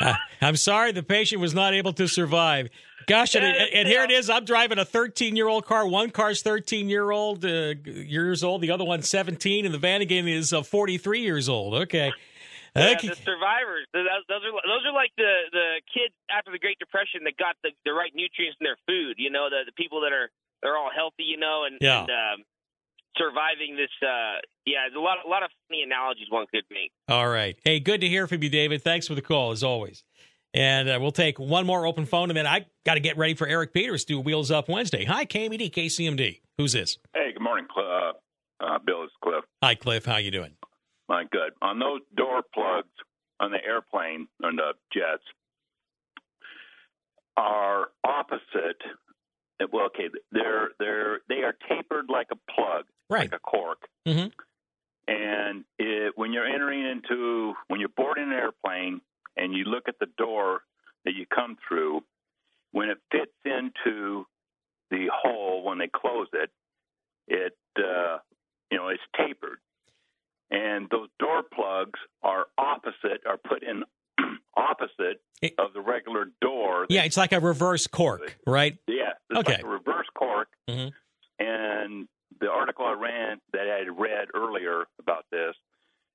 [0.40, 2.68] I'm sorry the patient was not able to survive.
[3.08, 4.28] Gosh, and, and here it is.
[4.30, 5.86] I'm driving a 13 year old car.
[5.88, 8.60] One car's 13 year old uh, years old.
[8.60, 11.74] The other one's 17, and the Vanagon is uh, 43 years old.
[11.74, 12.12] Okay.
[12.76, 13.08] Yeah, Okay.
[13.08, 13.86] the survivors.
[13.92, 17.56] Those, those are those are like the the kids after the Great Depression that got
[17.64, 19.14] the, the right nutrients in their food.
[19.16, 20.30] You know, the, the people that are
[20.62, 21.24] they're all healthy.
[21.24, 22.00] You know, and, Yeah.
[22.02, 22.44] and um,
[23.16, 23.90] surviving this.
[24.02, 26.92] Uh, yeah, there's a lot a lot of funny analogies one could make.
[27.08, 27.58] All right.
[27.64, 28.82] Hey, good to hear from you, David.
[28.84, 30.04] Thanks for the call, as always.
[30.58, 33.34] And uh, we'll take one more open phone, and then I got to get ready
[33.34, 35.04] for Eric Peters to do Wheels Up Wednesday.
[35.04, 36.40] Hi, KMED, KCMD.
[36.58, 36.98] Who's this?
[37.14, 39.04] Hey, good morning, Cl- uh, uh, Bill.
[39.04, 39.44] It's Cliff.
[39.62, 40.04] Hi, Cliff.
[40.04, 40.54] How you doing?
[41.08, 41.52] My good.
[41.62, 42.88] On those door plugs
[43.38, 45.22] on the airplane on the jets
[47.36, 48.82] are opposite.
[49.72, 53.30] Well, okay, they're they're they are tapered like a plug, right?
[53.30, 53.86] like a cork.
[54.08, 54.28] Mm-hmm.
[55.06, 59.00] And it, when you're entering into when you're boarding an airplane
[59.38, 60.62] and you look at the door
[61.04, 62.02] that you come through,
[62.72, 64.26] when it fits into
[64.90, 66.50] the hole when they close it,
[67.28, 68.18] it uh,
[68.70, 69.58] you know it's tapered,
[70.50, 73.84] and those door plugs are opposite are put in
[74.56, 75.20] opposite
[75.58, 76.86] of the regular door.
[76.88, 78.76] Yeah, it's like a reverse cork, right?
[78.86, 79.52] Yeah, it's Okay.
[79.54, 80.48] like a reverse cork.
[80.68, 80.92] Mhm.
[81.38, 82.08] And
[82.40, 85.54] the article I ran that I had read earlier about this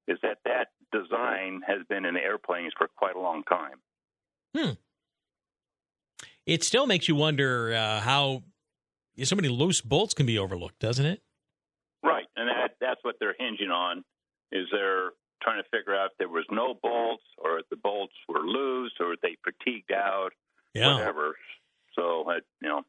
[0.08, 3.78] is that that design has been in airplanes for quite a long time.
[4.56, 4.72] Hmm.
[6.46, 8.44] It still makes you wonder uh, how
[9.24, 11.22] so many loose bolts can be overlooked, doesn't it?
[12.04, 14.04] Right, and that that's what they're hinging on.
[14.52, 15.12] Is they're
[15.42, 18.94] trying to figure out if there was no bolts, or if the bolts were loose,
[19.00, 20.32] or if they fatigued out,
[20.74, 20.96] Yeah.
[20.96, 21.36] whatever.
[21.96, 22.82] So, uh, you know,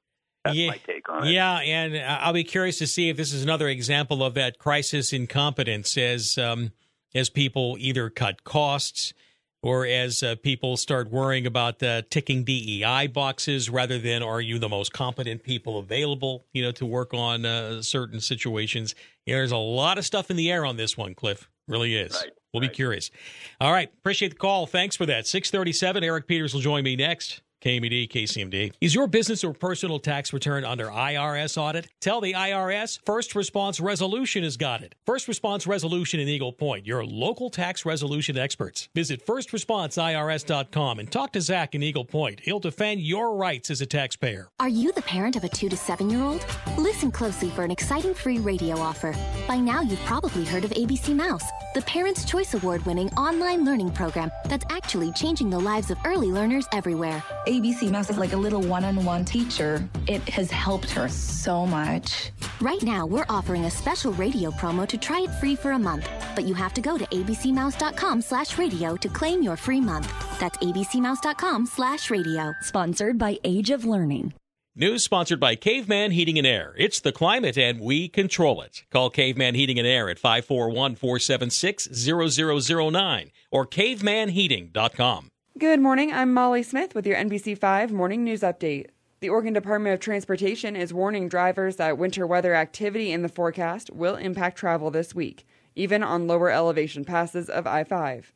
[0.45, 1.33] that's yeah, my take on it.
[1.33, 5.13] Yeah, and I'll be curious to see if this is another example of that crisis
[5.13, 6.73] incompetence as um,
[7.15, 9.15] as people either cut costs
[9.63, 14.59] or as uh, people start worrying about uh, ticking DEI boxes rather than are you
[14.59, 18.95] the most competent people available, you know, to work on uh, certain situations.
[19.25, 21.49] You know, there's a lot of stuff in the air on this one, Cliff.
[21.67, 22.23] Really is.
[22.53, 23.11] we'll be curious.
[23.59, 24.67] All right, appreciate the call.
[24.67, 25.27] Thanks for that.
[25.27, 27.41] 637, Eric Peters will join me next.
[27.65, 28.73] KMED, KCMD.
[28.81, 31.89] Is your business or personal tax return under IRS audit?
[32.01, 34.95] Tell the IRS First Response Resolution has got it.
[35.07, 38.91] First Response Resolution in Eagle Point, your local tax resolution experts.
[38.95, 42.41] Visit firstresponseirs.com and talk to Zach in Eagle Point.
[42.41, 44.51] He'll defend your rights as a taxpayer.
[44.61, 46.45] Are you the parent of a two to seven year old?
[46.77, 49.17] Listen closely for an exciting free radio offer.
[49.49, 51.45] By now, you've probably heard of ABC Mouse,
[51.75, 56.29] the Parents' Choice Award winning online learning program that's actually changing the lives of early
[56.29, 57.23] learners everywhere.
[57.47, 59.87] ABC Mouse is like a little one on one teacher.
[60.07, 62.31] It has helped her so much.
[62.61, 66.09] Right now, we're offering a special radio promo to try it free for a month,
[66.35, 70.13] but you have to go to abcmouse.com slash radio to claim your free month.
[70.39, 72.55] That's abcmouse.com slash radio.
[72.63, 74.33] Sponsored by Age of Learning.
[74.77, 76.75] News sponsored by Caveman Heating and Air.
[76.77, 78.83] It's the climate and we control it.
[78.91, 85.29] Call Caveman Heating and Air at 541 476 0009 or cavemanheating.com.
[85.57, 86.13] Good morning.
[86.13, 88.89] I'm Molly Smith with your NBC5 Morning News Update.
[89.21, 93.91] The Oregon Department of Transportation is warning drivers that winter weather activity in the forecast
[93.91, 98.33] will impact travel this week, even on lower elevation passes of I 5.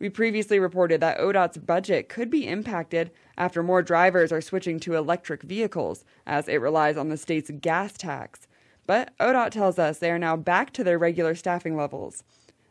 [0.00, 4.94] We previously reported that ODOT's budget could be impacted after more drivers are switching to
[4.94, 8.48] electric vehicles, as it relies on the state's gas tax.
[8.86, 12.24] But ODOT tells us they are now back to their regular staffing levels.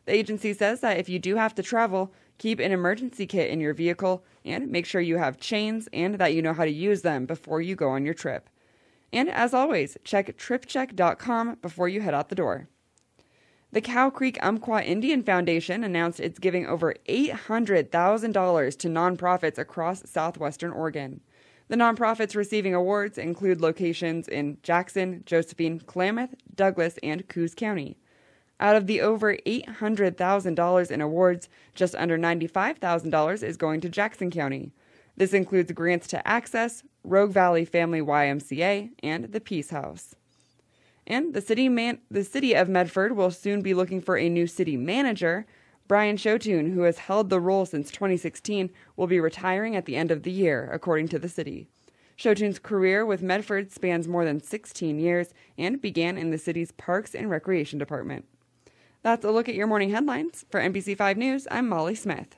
[0.05, 3.59] The agency says that if you do have to travel, keep an emergency kit in
[3.59, 7.03] your vehicle and make sure you have chains and that you know how to use
[7.03, 8.49] them before you go on your trip.
[9.13, 12.69] And as always, check tripcheck.com before you head out the door.
[13.71, 20.71] The Cow Creek Umpqua Indian Foundation announced it's giving over $800,000 to nonprofits across southwestern
[20.71, 21.21] Oregon.
[21.67, 27.95] The nonprofits receiving awards include locations in Jackson, Josephine, Klamath, Douglas, and Coos County.
[28.59, 34.71] Out of the over $800,000 in awards, just under $95,000 is going to Jackson County.
[35.15, 40.15] This includes grants to Access, Rogue Valley Family YMCA, and the Peace House.
[41.09, 44.45] And the city man- the city of Medford will soon be looking for a new
[44.45, 45.47] city manager.
[45.87, 50.11] Brian Sjothun, who has held the role since 2016, will be retiring at the end
[50.11, 51.67] of the year, according to the city.
[52.15, 57.15] Sjothun's career with Medford spans more than 16 years and began in the city's Parks
[57.15, 58.25] and Recreation Department.
[59.01, 60.45] That's a look at your morning headlines.
[60.49, 62.35] For NBC5 News, I'm Molly Smith.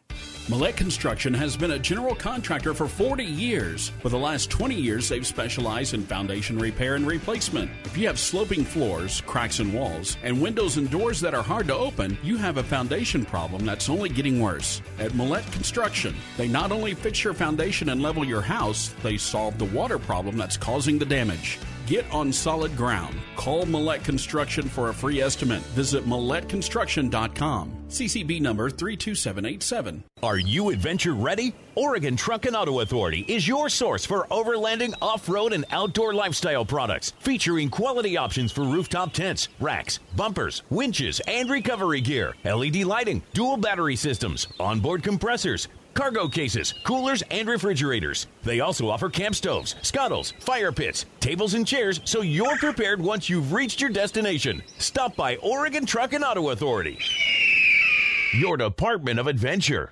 [0.47, 3.89] Millette Construction has been a general contractor for 40 years.
[4.01, 7.71] For the last 20 years, they've specialized in foundation repair and replacement.
[7.85, 11.67] If you have sloping floors, cracks in walls, and windows and doors that are hard
[11.67, 14.81] to open, you have a foundation problem that's only getting worse.
[14.99, 19.57] At Millette Construction, they not only fix your foundation and level your house, they solve
[19.57, 21.59] the water problem that's causing the damage.
[21.91, 23.13] Get on solid ground.
[23.35, 25.61] Call Millette Construction for a free estimate.
[25.75, 27.75] Visit MilletteConstruction.com.
[27.89, 30.01] CCB number 32787.
[30.23, 31.53] Are you adventure ready?
[31.75, 36.63] Oregon Truck and Auto Authority is your source for overlanding, off road, and outdoor lifestyle
[36.63, 43.21] products, featuring quality options for rooftop tents, racks, bumpers, winches, and recovery gear, LED lighting,
[43.33, 48.27] dual battery systems, onboard compressors, cargo cases, coolers, and refrigerators.
[48.43, 53.29] They also offer camp stoves, scuttles, fire pits, tables, and chairs so you're prepared once
[53.29, 54.61] you've reached your destination.
[54.77, 56.99] Stop by Oregon Truck and Auto Authority,
[58.33, 59.91] your department of adventure.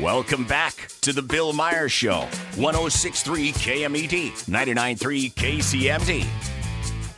[0.00, 2.20] Welcome back to the Bill Meyer Show.
[2.54, 6.24] 1063 KMED, 993 KCMD.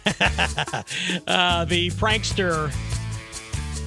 [1.26, 2.72] uh, the prankster.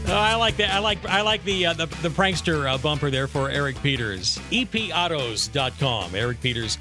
[0.06, 0.72] Oh, I like that.
[0.72, 4.38] I like I like the uh, the, the prankster uh, bumper there for Eric Peters.
[4.52, 6.14] EPAutos.com.
[6.16, 6.78] Eric Peters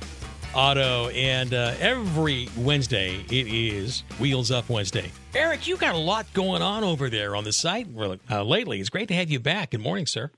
[0.54, 5.10] Auto, and uh, every Wednesday it is Wheels Up Wednesday.
[5.34, 7.86] Eric, you got a lot going on over there on the site
[8.30, 8.80] uh, lately.
[8.80, 9.70] It's great to have you back.
[9.70, 10.30] Good morning, sir.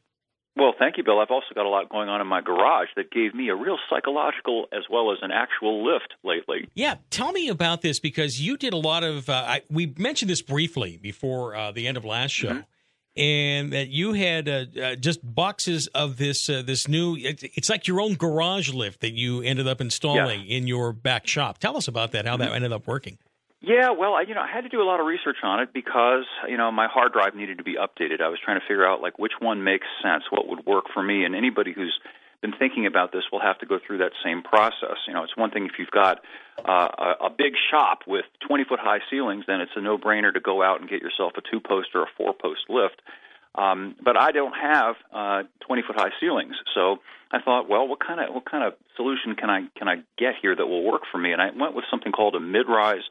[0.56, 1.18] Well, thank you, Bill.
[1.18, 3.76] I've also got a lot going on in my garage that gave me a real
[3.90, 6.68] psychological as well as an actual lift lately.
[6.74, 9.28] Yeah, tell me about this because you did a lot of.
[9.28, 12.62] Uh, I, we mentioned this briefly before uh, the end of last show,
[13.16, 17.16] and that you had uh, uh, just boxes of this uh, this new.
[17.16, 21.26] It's, it's like your own garage lift that you ended up installing in your back
[21.26, 21.58] shop.
[21.58, 22.26] Tell us about that.
[22.26, 23.18] How that ended up working.
[23.66, 25.72] Yeah, well, I, you know, I had to do a lot of research on it
[25.72, 28.20] because you know my hard drive needed to be updated.
[28.20, 31.02] I was trying to figure out like which one makes sense, what would work for
[31.02, 31.98] me, and anybody who's
[32.44, 35.00] been thinking about this will have to go through that same process.
[35.08, 36.20] You know, it's one thing if you've got
[36.68, 36.88] uh,
[37.22, 40.40] a, a big shop with 20 foot high ceilings, then it's a no brainer to
[40.40, 43.00] go out and get yourself a two post or a four post lift.
[43.54, 46.98] Um, but I don't have uh, 20 foot high ceilings, so
[47.32, 50.34] I thought, well, what kind of what kind of solution can I can I get
[50.42, 51.32] here that will work for me?
[51.32, 53.04] And I went with something called a mid rise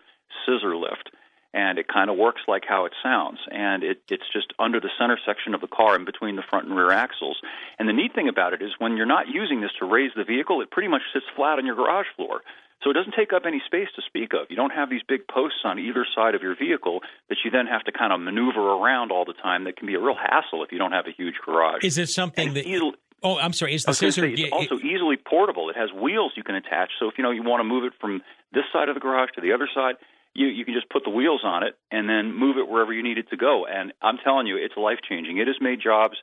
[0.45, 1.09] scissor lift
[1.53, 4.89] and it kind of works like how it sounds and it, it's just under the
[4.99, 7.37] center section of the car in between the front and rear axles
[7.79, 10.23] and the neat thing about it is when you're not using this to raise the
[10.23, 12.41] vehicle it pretty much sits flat on your garage floor
[12.83, 15.27] so it doesn't take up any space to speak of you don't have these big
[15.27, 18.59] posts on either side of your vehicle that you then have to kind of maneuver
[18.61, 21.11] around all the time that can be a real hassle if you don't have a
[21.15, 22.65] huge garage Is it something that?
[22.65, 23.73] easily- Oh, I'm sorry.
[23.73, 24.27] Is the scissor?
[24.27, 25.69] say, it's also easily portable.
[25.69, 26.89] It has wheels you can attach.
[26.99, 29.29] So if you know you want to move it from this side of the garage
[29.35, 29.95] to the other side,
[30.33, 33.03] you you can just put the wheels on it and then move it wherever you
[33.03, 33.65] need it to go.
[33.65, 35.37] And I'm telling you, it's life changing.
[35.37, 36.17] It has made jobs,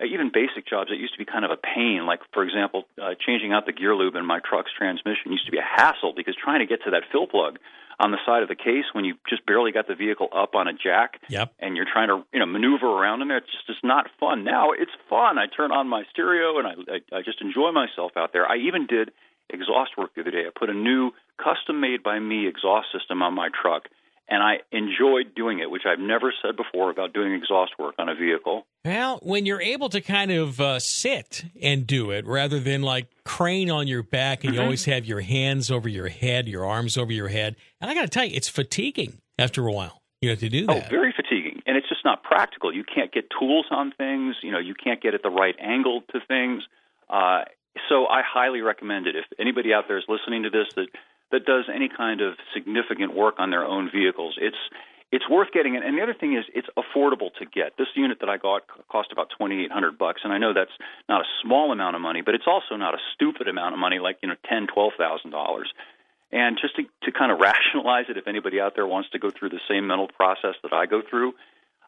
[0.00, 2.06] uh, even basic jobs that used to be kind of a pain.
[2.06, 5.52] Like for example, uh, changing out the gear lube in my truck's transmission used to
[5.52, 7.58] be a hassle because trying to get to that fill plug
[8.00, 10.66] on the side of the case when you just barely got the vehicle up on
[10.66, 11.52] a jack Yep.
[11.60, 14.44] and you're trying to you know maneuver around in there it's just it's not fun
[14.44, 18.12] now it's fun i turn on my stereo and i i, I just enjoy myself
[18.16, 19.12] out there i even did
[19.50, 21.10] exhaust work the other day i put a new
[21.42, 23.84] custom made by me exhaust system on my truck
[24.28, 28.08] and i enjoyed doing it which i've never said before about doing exhaust work on
[28.08, 32.58] a vehicle Well, when you're able to kind of uh, sit and do it rather
[32.60, 34.64] than like crane on your back and you Mhm.
[34.64, 37.54] always have your hands over your head, your arms over your head.
[37.80, 40.66] And I got to tell you, it's fatiguing after a while, you have to do
[40.66, 40.76] that.
[40.76, 42.74] Oh, very fatiguing, and it's just not practical.
[42.74, 44.34] You can't get tools on things.
[44.42, 46.64] You know, you can't get at the right angle to things.
[47.08, 47.44] Uh,
[47.88, 49.16] so I highly recommend it.
[49.16, 50.88] If anybody out there is listening to this that
[51.30, 54.56] that does any kind of significant work on their own vehicles, it's
[55.10, 55.84] it's worth getting it.
[55.84, 57.76] And the other thing is, it's affordable to get.
[57.76, 60.72] This unit that I got cost about twenty eight hundred bucks, and I know that's
[61.08, 63.98] not a small amount of money, but it's also not a stupid amount of money,
[63.98, 65.72] like you know, ten, twelve thousand dollars.
[66.32, 69.30] And just to, to kind of rationalize it, if anybody out there wants to go
[69.30, 71.34] through the same mental process that I go through,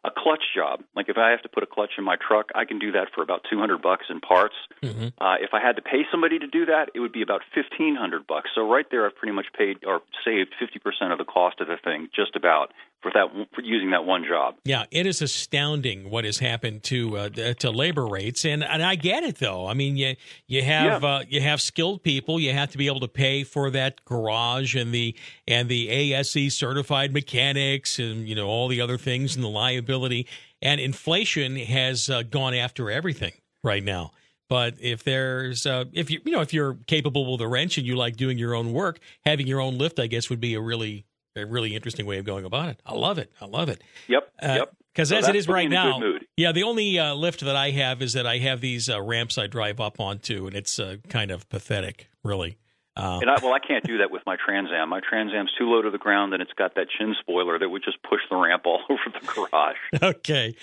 [0.05, 2.65] a clutch job, like if I have to put a clutch in my truck, I
[2.65, 4.53] can do that for about 200 bucks in parts.
[4.83, 5.07] Mm-hmm.
[5.17, 8.27] Uh, if I had to pay somebody to do that, it would be about 1500
[8.27, 8.51] bucks.
[8.53, 11.77] So right there, I've pretty much paid or saved 50% of the cost of the
[11.83, 12.71] thing, just about
[13.05, 14.55] for that for using that one job.
[14.65, 18.95] Yeah, it is astounding what has happened to uh, to labor rates, and and I
[18.95, 19.67] get it though.
[19.67, 20.15] I mean, you
[20.47, 21.09] you have Yeah.
[21.09, 22.39] uh, you have skilled people.
[22.39, 25.15] You have to be able to pay for that garage and the
[25.47, 30.27] and the ASE certified mechanics, and you know all the other things and the liability.
[30.61, 34.13] And inflation has uh, gone after everything right now.
[34.49, 37.85] But if there's uh, if you you know if you're capable with a wrench and
[37.85, 40.61] you like doing your own work, having your own lift, I guess would be a
[40.61, 42.79] really a really interesting way of going about it.
[42.85, 43.31] I love it.
[43.41, 43.83] I love it.
[44.07, 44.31] Yep.
[44.41, 44.75] yep.
[44.93, 45.99] Because So as it is right now,
[46.37, 49.37] yeah, the only uh, lift that I have is that I have these uh, ramps
[49.37, 52.57] I drive up onto, and it's uh, kind of pathetic, really.
[52.95, 54.87] Uh, And I, well, I can't do that with my Trans Am.
[54.87, 57.67] My Trans Am's too low to the ground, and it's got that chin spoiler that
[57.67, 59.75] would just push the ramp all over the garage.
[60.15, 60.55] okay,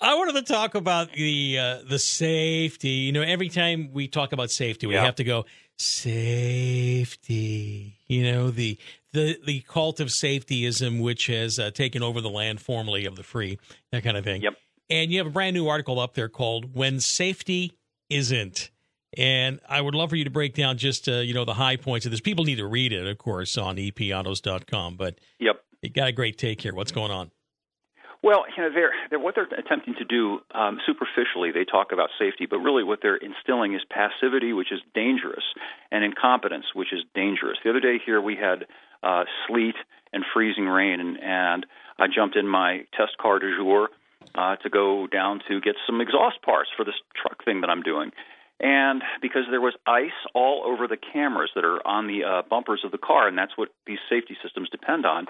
[0.00, 2.88] I wanted to talk about the uh, the safety.
[2.88, 5.04] You know, every time we talk about safety, we Yeah.
[5.04, 5.44] have to go
[6.84, 7.98] safety.
[8.06, 8.78] You know, the
[9.12, 13.22] the the cult of safetyism, which has uh, taken over the land formerly of the
[13.22, 13.58] free,
[13.92, 14.42] that kind of thing.
[14.42, 14.54] Yep.
[14.90, 17.72] And you have a brand new article up there called "When Safety
[18.10, 18.70] Isn't."
[19.16, 21.76] And I would love for you to break down just uh, you know the high
[21.76, 22.20] points of this.
[22.20, 24.96] People need to read it, of course, on epautos.com.
[24.96, 25.56] But Yep.
[25.82, 26.74] you got a great take here.
[26.74, 27.30] What's going on?
[28.24, 31.52] Well, you know, they're, they're what they're attempting to do um, superficially.
[31.52, 35.44] They talk about safety, but really what they're instilling is passivity, which is dangerous,
[35.92, 37.58] and incompetence, which is dangerous.
[37.62, 38.64] The other day here we had
[39.02, 39.74] uh, sleet
[40.14, 41.66] and freezing rain, and, and
[41.98, 43.90] I jumped in my test car du jour
[44.34, 47.82] uh, to go down to get some exhaust parts for this truck thing that I'm
[47.82, 48.10] doing.
[48.58, 52.80] And because there was ice all over the cameras that are on the uh, bumpers
[52.86, 55.26] of the car, and that's what these safety systems depend on,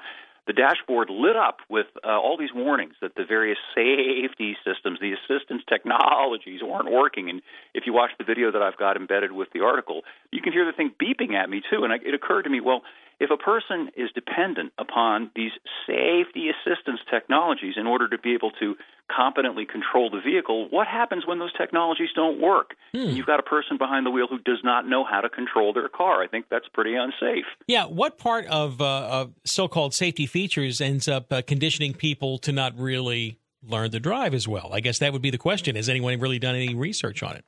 [0.46, 5.12] the dashboard lit up with uh, all these warnings that the various safety systems, the
[5.12, 7.30] assistance technologies weren't working.
[7.30, 7.40] And
[7.72, 10.66] if you watch the video that I've got embedded with the article, you can hear
[10.66, 11.84] the thing beeping at me too.
[11.84, 12.82] And I, it occurred to me, well,
[13.20, 15.52] if a person is dependent upon these
[15.86, 18.74] safety assistance technologies in order to be able to
[19.14, 22.74] competently control the vehicle, what happens when those technologies don't work?
[22.94, 23.10] Hmm.
[23.10, 25.88] You've got a person behind the wheel who does not know how to control their
[25.88, 26.22] car.
[26.22, 27.44] I think that's pretty unsafe.
[27.66, 32.52] Yeah, what part of, uh, of so-called safety features ends up uh, conditioning people to
[32.52, 34.70] not really learn to drive as well?
[34.72, 35.76] I guess that would be the question.
[35.76, 37.44] Has anyone really done any research on it?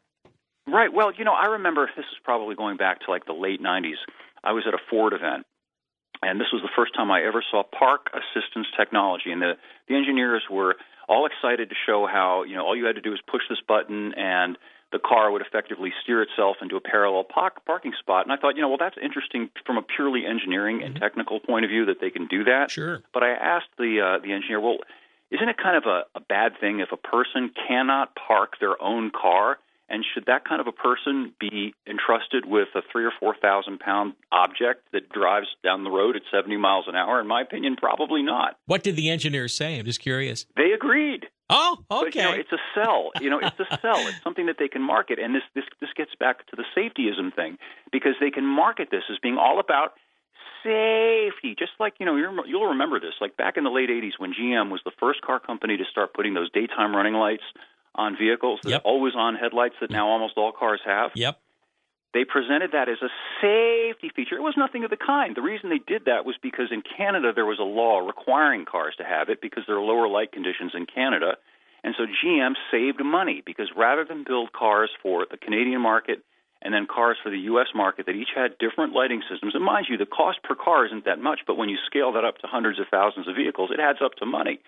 [0.67, 0.93] Right.
[0.93, 3.95] Well, you know, I remember this is probably going back to like the late 90s.
[4.43, 5.47] I was at a Ford event,
[6.23, 9.31] and this was the first time I ever saw park assistance technology.
[9.33, 9.53] And the,
[9.89, 10.77] the engineers were
[11.09, 13.61] all excited to show how, you know, all you had to do was push this
[13.67, 14.59] button and
[14.93, 18.25] the car would effectively steer itself into a parallel park, parking spot.
[18.25, 21.65] And I thought, you know, well, that's interesting from a purely engineering and technical point
[21.65, 22.71] of view that they can do that.
[22.71, 23.03] Sure.
[23.13, 24.79] But I asked the uh, the engineer, well,
[25.31, 29.11] isn't it kind of a, a bad thing if a person cannot park their own
[29.11, 29.59] car?
[29.89, 33.79] And should that kind of a person be entrusted with a three or four thousand
[33.79, 37.21] pound object that drives down the road at seventy miles an hour?
[37.21, 38.57] In my opinion, probably not.
[38.67, 39.79] What did the engineers say?
[39.79, 40.47] I'm just curious.
[40.57, 41.27] They agreed.
[41.49, 42.07] Oh, okay.
[42.07, 43.11] But, you know, it's a sell.
[43.21, 43.99] You know, it's a sell.
[44.09, 47.35] It's something that they can market, and this this this gets back to the safetyism
[47.35, 47.59] thing
[47.93, 49.93] because they can market this as being all about
[50.65, 51.55] safety.
[51.57, 53.15] Just like you know, you're, you'll remember this.
[53.21, 56.13] Like back in the late '80s, when GM was the first car company to start
[56.13, 57.45] putting those daytime running lights
[57.97, 58.83] on vehicles, the Yep.
[58.85, 61.13] always-on headlights that now almost all cars have.
[61.15, 61.39] Yep.
[62.13, 64.37] They presented that as a safety feature.
[64.37, 65.35] It was nothing of the kind.
[65.35, 68.95] The reason they did that was because in Canada there was a law requiring cars
[68.97, 71.37] to have it because there are lower light conditions in Canada.
[71.85, 76.23] And so GM saved money because rather than build cars for the Canadian market
[76.63, 77.69] and then cars for the U.S.
[77.75, 81.05] market that each had different lighting systems, and mind you, the cost per car isn't
[81.05, 83.79] that much, but when you scale that up to hundreds of thousands of vehicles, it
[83.79, 84.59] adds up to money.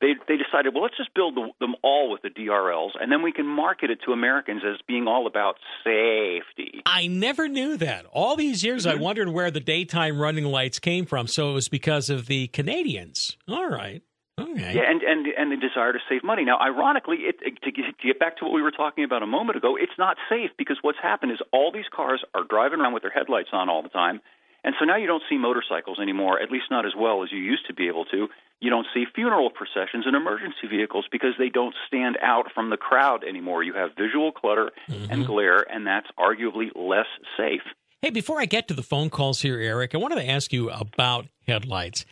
[0.00, 3.22] They they decided, well, let's just build the, them all with the DRLs, and then
[3.22, 6.82] we can market it to Americans as being all about safety.
[6.86, 8.06] I never knew that.
[8.06, 9.02] All these years, I mm-hmm.
[9.02, 11.26] wondered where the daytime running lights came from.
[11.26, 13.36] So it was because of the Canadians.
[13.46, 14.02] All right.
[14.40, 14.74] Okay.
[14.74, 16.44] Yeah, and, and and the desire to save money.
[16.44, 19.58] Now, ironically, it, it, to get back to what we were talking about a moment
[19.58, 23.02] ago, it's not safe because what's happened is all these cars are driving around with
[23.02, 24.20] their headlights on all the time,
[24.64, 27.38] and so now you don't see motorcycles anymore, at least not as well as you
[27.38, 28.28] used to be able to.
[28.60, 32.76] You don't see funeral processions and emergency vehicles because they don't stand out from the
[32.76, 33.62] crowd anymore.
[33.62, 37.06] You have visual clutter and glare, and that's arguably less
[37.38, 37.62] safe.
[38.02, 40.70] Hey, before I get to the phone calls here, Eric, I wanted to ask you
[40.70, 42.04] about headlights.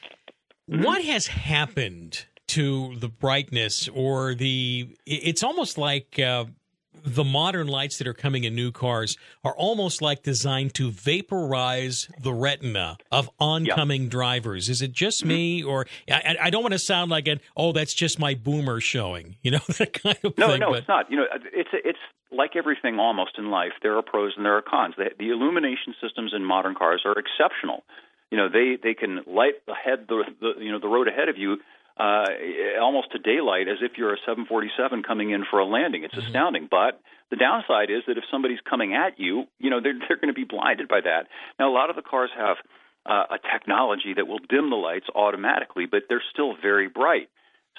[0.66, 4.88] What has happened to the brightness or the?
[5.06, 6.46] It's almost like uh,
[7.14, 12.08] the modern lights that are coming in new cars are almost like designed to vaporize
[12.22, 14.68] the retina of oncoming drivers.
[14.68, 15.28] Is it just mm-hmm.
[15.28, 18.80] me, or I, I don't want to sound like an oh, that's just my boomer
[18.80, 20.60] showing, you know, that kind of No, thing.
[20.60, 21.10] no, but- it's not.
[21.10, 21.98] You know, it's it's
[22.30, 23.72] like everything almost in life.
[23.82, 24.94] There are pros and there are cons.
[24.96, 27.84] The, the illumination systems in modern cars are exceptional.
[28.30, 31.38] You know, they they can light ahead the, the you know the road ahead of
[31.38, 31.58] you
[31.98, 32.26] uh,
[32.80, 36.04] almost to daylight as if you're a 747 coming in for a landing.
[36.04, 36.68] It's astounding.
[36.70, 40.32] But the downside is that if somebody's coming at you, you know they're they're going
[40.32, 41.26] to be blinded by that.
[41.58, 42.56] Now, a lot of the cars have
[43.04, 47.28] uh, a technology that will dim the lights automatically, but they're still very bright.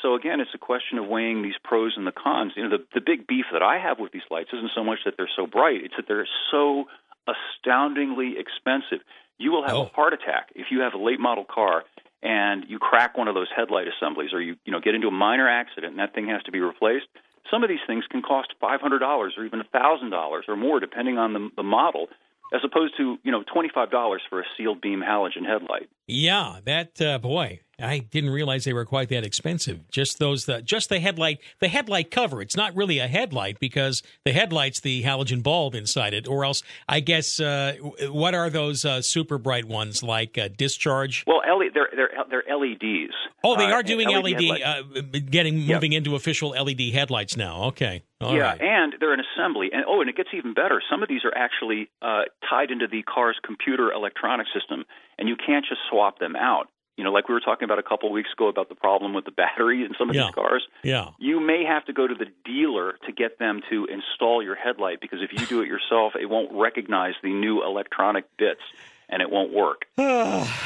[0.02, 2.54] So again, it's a question of weighing these pros and the cons.
[2.56, 5.00] You know, the the big beef that I have with these lights isn't so much
[5.06, 6.86] that they're so bright; it's that they're so
[7.24, 9.06] astoundingly expensive.
[9.38, 11.84] You will have a heart attack if you have a late model car
[12.22, 15.12] and you crack one of those headlight assemblies, or you you know get into a
[15.12, 17.08] minor accident and that thing has to be replaced.
[17.50, 20.56] Some of these things can cost five hundred dollars or even a thousand dollars or
[20.56, 22.08] more, depending on the the model,
[22.54, 25.90] as opposed to you know twenty five dollars for a sealed beam halogen headlight.
[26.08, 29.90] Yeah, that uh, boy, I didn't realize they were quite that expensive.
[29.90, 32.42] Just those, uh, just the headlight, the headlight cover.
[32.42, 36.28] It's not really a headlight because the headlight's the halogen bulb inside it.
[36.28, 37.76] Or else, I guess, uh,
[38.10, 41.24] what are those uh, super bright ones like uh, discharge?
[41.28, 43.14] Well, L- they're they're they're LEDs.
[43.44, 44.82] Oh, they Uh, are doing LED LED, uh,
[45.30, 47.64] getting moving into official LED headlights now.
[47.66, 48.62] Okay, all yeah, right.
[48.62, 49.70] and they're an assembly.
[49.72, 50.82] And oh, and it gets even better.
[50.90, 54.86] Some of these are actually uh, tied into the car's computer electronic system,
[55.18, 56.68] and you can't just swap them out.
[57.00, 59.14] You know, like we were talking about a couple of weeks ago about the problem
[59.14, 60.26] with the battery in some of Yeah.
[60.26, 60.68] these cars.
[60.84, 61.12] Yeah.
[61.18, 65.00] You may have to go to the dealer to get them to install your headlight
[65.00, 68.60] because if you do it yourself, it won't recognize the new electronic bits
[69.08, 69.86] and it won't work.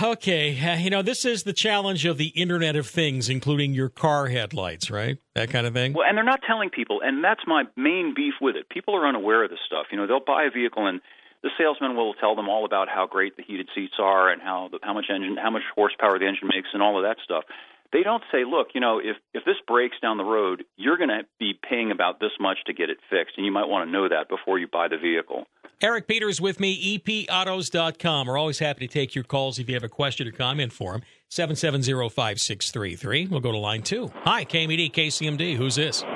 [0.01, 3.89] okay, uh, you know this is the challenge of the Internet of Things, including your
[3.89, 5.17] car headlights, right?
[5.35, 5.93] That kind of thing.
[5.93, 8.67] Well, and they're not telling people, and that's my main beef with it.
[8.69, 9.85] People are unaware of this stuff.
[9.91, 10.99] You know, they'll buy a vehicle and
[11.43, 14.69] the salesman will tell them all about how great the heated seats are and how
[14.71, 17.43] the, how much engine, how much horsepower the engine makes, and all of that stuff.
[17.91, 21.09] They don't say, look, you know, if if this breaks down the road, you're going
[21.09, 23.91] to be paying about this much to get it fixed, and you might want to
[23.91, 25.45] know that before you buy the vehicle.
[25.81, 28.27] Eric Peters with me, epautos.com.
[28.27, 30.95] We're always happy to take your calls if you have a question or comment for
[30.95, 31.01] him.
[31.29, 33.29] 770-5633.
[33.29, 34.09] We'll go to line two.
[34.23, 35.57] Hi, KMED, KCMD.
[35.57, 36.01] Who's this?
[36.01, 36.13] This is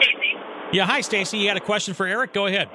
[0.00, 0.34] Stacy.
[0.72, 1.38] Yeah, hi, Stacy.
[1.38, 2.32] You had a question for Eric?
[2.32, 2.68] Go ahead.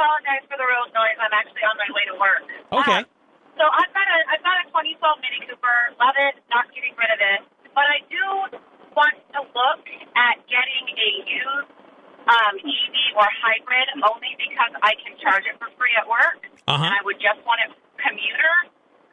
[0.00, 1.18] I do, and I apologize for the road noise.
[1.20, 2.44] I'm actually on my way to work.
[2.72, 3.00] Okay.
[3.00, 3.04] Uh,
[3.60, 5.78] so I've got a I've got a 2012 Mini Cooper.
[6.00, 6.40] Love it.
[6.48, 7.40] Not getting rid of it.
[7.76, 8.24] But I do
[8.96, 9.84] want to look
[10.16, 11.70] at getting a used
[12.26, 16.80] um, EV or hybrid only because I can charge it for free at work, Uh-huh.
[16.82, 17.70] and I would just want it
[18.00, 18.54] commuter.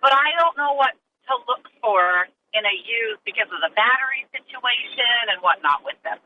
[0.02, 0.96] But I don't know what
[1.30, 2.26] to look for
[2.56, 6.18] in a used because of the battery situation and whatnot with them.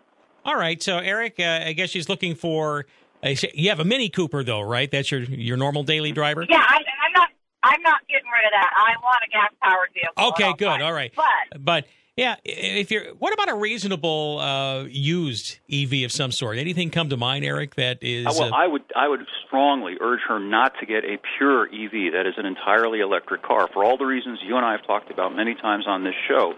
[0.45, 0.81] All right.
[0.81, 2.85] So, Eric, uh, I guess she's looking for.
[3.23, 4.89] Uh, you have a Mini Cooper, though, right?
[4.89, 6.45] That's your your normal daily driver.
[6.49, 7.29] Yeah, I'm, I'm not.
[7.63, 8.71] I'm not getting rid of that.
[8.75, 10.29] I want a gas powered vehicle.
[10.29, 10.81] Okay, good.
[10.81, 11.11] All right.
[11.15, 11.85] But But
[12.17, 16.57] yeah, if you're, what about a reasonable uh, used EV of some sort?
[16.57, 17.75] Anything come to mind, Eric?
[17.75, 18.25] That is.
[18.25, 21.65] Uh, well, uh, I would I would strongly urge her not to get a pure
[21.67, 24.85] EV that is an entirely electric car for all the reasons you and I have
[24.85, 26.53] talked about many times on this show.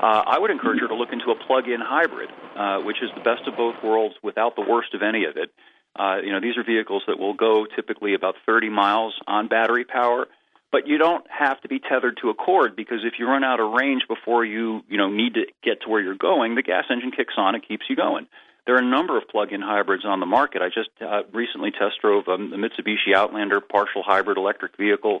[0.00, 3.22] Uh, I would encourage her to look into a plug-in hybrid, uh, which is the
[3.22, 5.50] best of both worlds without the worst of any of it.
[5.98, 9.84] Uh, you know, these are vehicles that will go typically about 30 miles on battery
[9.84, 10.26] power,
[10.70, 13.60] but you don't have to be tethered to a cord because if you run out
[13.60, 16.84] of range before you you know need to get to where you're going, the gas
[16.90, 18.26] engine kicks on and keeps you going.
[18.66, 20.60] There are a number of plug-in hybrids on the market.
[20.60, 25.20] I just uh, recently test drove um, the Mitsubishi Outlander partial hybrid electric vehicle.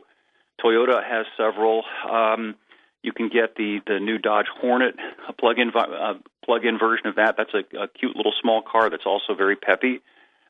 [0.62, 1.84] Toyota has several.
[2.10, 2.56] Um,
[3.02, 4.96] you can get the the new Dodge Hornet,
[5.28, 6.14] a plug-in uh,
[6.44, 7.36] plug-in version of that.
[7.38, 10.00] That's a, a cute little small car that's also very peppy.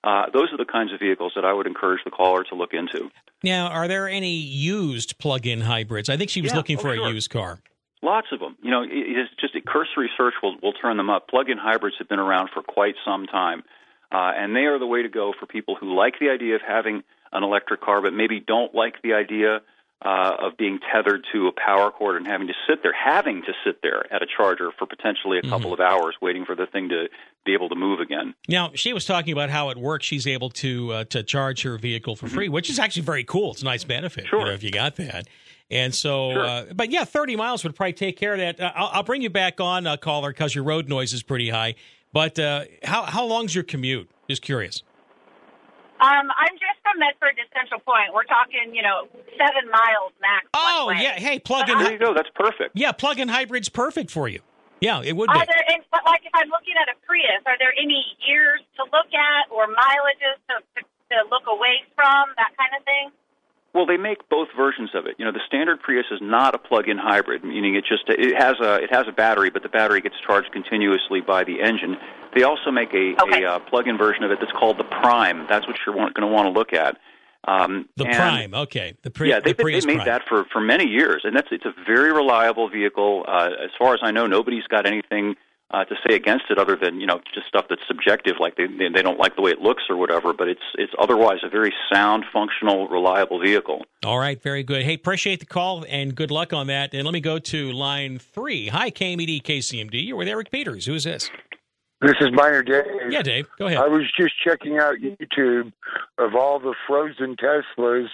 [0.07, 2.73] Uh, those are the kinds of vehicles that I would encourage the caller to look
[2.73, 3.11] into.
[3.43, 6.09] now, are there any used plug-in hybrids?
[6.09, 7.07] I think she was Yeah, looking oh, for sure.
[7.09, 7.59] a used car.
[8.03, 8.57] Lots of them.
[8.63, 11.29] You know, it it is just a cursory search will will turn them up.
[11.29, 13.65] Plug-in hybrids have been around for quite some time,
[14.13, 16.61] uh, and they are the way to go for people who like the idea of
[16.67, 17.03] having
[17.33, 19.61] an electric car, but maybe don't like the idea
[20.05, 23.53] uh, of being tethered to a power cord and having to sit there, having to
[23.65, 26.91] sit there at a charger for potentially a couple of hours, waiting for the thing
[26.91, 27.07] to
[27.45, 28.35] be able to move again.
[28.49, 30.05] Now, she was talking about how it works.
[30.05, 33.53] She's able to uh, to charge her vehicle for free, which is actually very cool.
[33.53, 35.27] It's a nice benefit, you know, if you got that.
[35.71, 36.45] And so, Sure.
[36.45, 38.61] uh, but yeah, 30 miles would probably take care of that.
[38.61, 41.49] Uh, I'll, I'll bring you back on, uh, caller, because your road noise is pretty
[41.51, 41.75] high.
[42.13, 44.09] But uh, how how long's your commute?
[44.29, 44.83] Just curious.
[45.97, 48.13] Um, I'm just from Medford to Central Point.
[48.13, 49.09] We're talking, you know,
[49.41, 50.45] seven miles max.
[50.53, 51.79] Oh yeah, hey, plug-in.
[51.79, 52.13] There you go.
[52.13, 52.77] That's perfect.
[52.77, 54.41] Yeah, plug-in hybrid's perfect for you.
[54.81, 55.39] Yeah, it would be.
[55.39, 58.61] Are there, and, but like if I'm looking at a Prius, are there any years
[58.77, 63.11] to look at or mileages to, to, to look away from, that kind of thing?
[63.73, 65.17] Well, they make both versions of it.
[65.19, 68.57] You know, the standard Prius is not a plug-in hybrid, meaning it just it has
[68.61, 71.97] a it has a battery, but the battery gets charged continuously by the engine.
[72.37, 75.47] They also make a, a uh, plug-in version of it that's called the Prime.
[75.49, 76.99] That's what you're going to want to look at.
[77.49, 78.95] Um, The and- Prime, okay.
[79.03, 80.07] The, Pri- yeah, they, the Prius they made Prime.
[80.07, 83.25] that for for many years, and that's it's a very reliable vehicle.
[83.27, 85.37] Uh, as far as I know, nobody's got anything
[85.71, 88.67] uh, to say against it other than you know just stuff that's subjective, like they
[88.67, 90.33] they they don't like the way it looks or whatever.
[90.33, 93.85] But it's it's otherwise a very sound, functional, reliable vehicle.
[94.05, 94.83] All right, very good.
[94.83, 96.93] Hey, appreciate the call and good luck on that.
[96.93, 98.69] And let me go to line three.
[98.69, 100.07] Hi, KMED KCMD.
[100.07, 100.85] You're with Eric Peters.
[100.87, 101.31] Who is this?
[102.03, 102.85] This is Minor Dave.
[103.09, 103.49] Yeah, Dave.
[103.59, 103.79] Go ahead.
[103.79, 105.73] I was just checking out YouTube
[106.19, 108.09] of all the frozen Teslas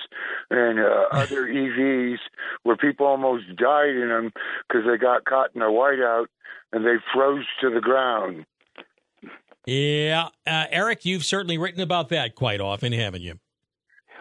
[0.50, 2.18] and uh, other EVs
[2.62, 4.32] where people almost died in them
[4.68, 6.26] because they got caught in a whiteout
[6.72, 8.46] and they froze to the ground.
[9.66, 13.38] Yeah, uh, Eric, you've certainly written about that quite often, haven't you?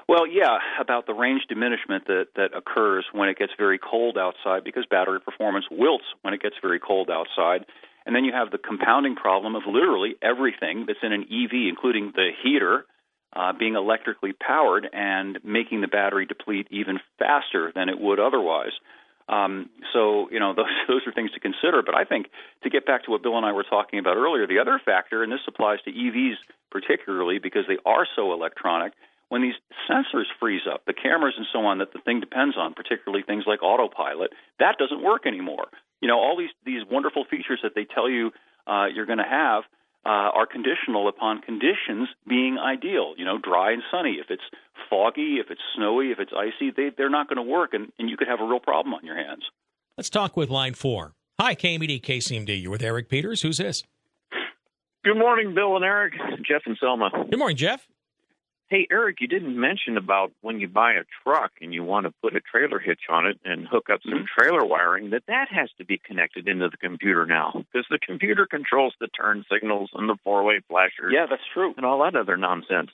[0.07, 4.63] Well, yeah, about the range diminishment that that occurs when it gets very cold outside
[4.63, 7.65] because battery performance wilts when it gets very cold outside.
[8.11, 12.11] And then you have the compounding problem of literally everything that's in an EV, including
[12.13, 12.83] the heater,
[13.31, 18.73] uh, being electrically powered and making the battery deplete even faster than it would otherwise.
[19.29, 21.83] Um, so, you know, those, those are things to consider.
[21.85, 22.27] But I think
[22.63, 25.23] to get back to what Bill and I were talking about earlier, the other factor,
[25.23, 26.35] and this applies to EVs
[26.69, 28.91] particularly because they are so electronic,
[29.29, 29.55] when these
[29.89, 33.45] sensors freeze up, the cameras and so on that the thing depends on, particularly things
[33.47, 35.67] like autopilot, that doesn't work anymore.
[36.01, 38.31] You know, all these these wonderful features that they tell you
[38.67, 39.63] uh, you're going to have
[40.05, 43.13] uh, are conditional upon conditions being ideal.
[43.17, 44.17] You know, dry and sunny.
[44.19, 44.43] If it's
[44.89, 48.09] foggy, if it's snowy, if it's icy, they they're not going to work, and, and
[48.09, 49.43] you could have a real problem on your hands.
[49.97, 51.13] Let's talk with line four.
[51.39, 52.61] Hi, KMED KCMD.
[52.61, 53.41] You're with Eric Peters.
[53.41, 53.83] Who's this?
[55.03, 56.13] Good morning, Bill and Eric,
[56.47, 57.09] Jeff and Selma.
[57.29, 57.87] Good morning, Jeff.
[58.71, 62.13] Hey, Eric, you didn't mention about when you buy a truck and you want to
[62.21, 64.39] put a trailer hitch on it and hook up some mm-hmm.
[64.39, 68.47] trailer wiring, that that has to be connected into the computer now because the computer
[68.49, 71.11] controls the turn signals and the four-way flashers.
[71.13, 71.73] Yeah, that's true.
[71.75, 72.91] And all that other nonsense.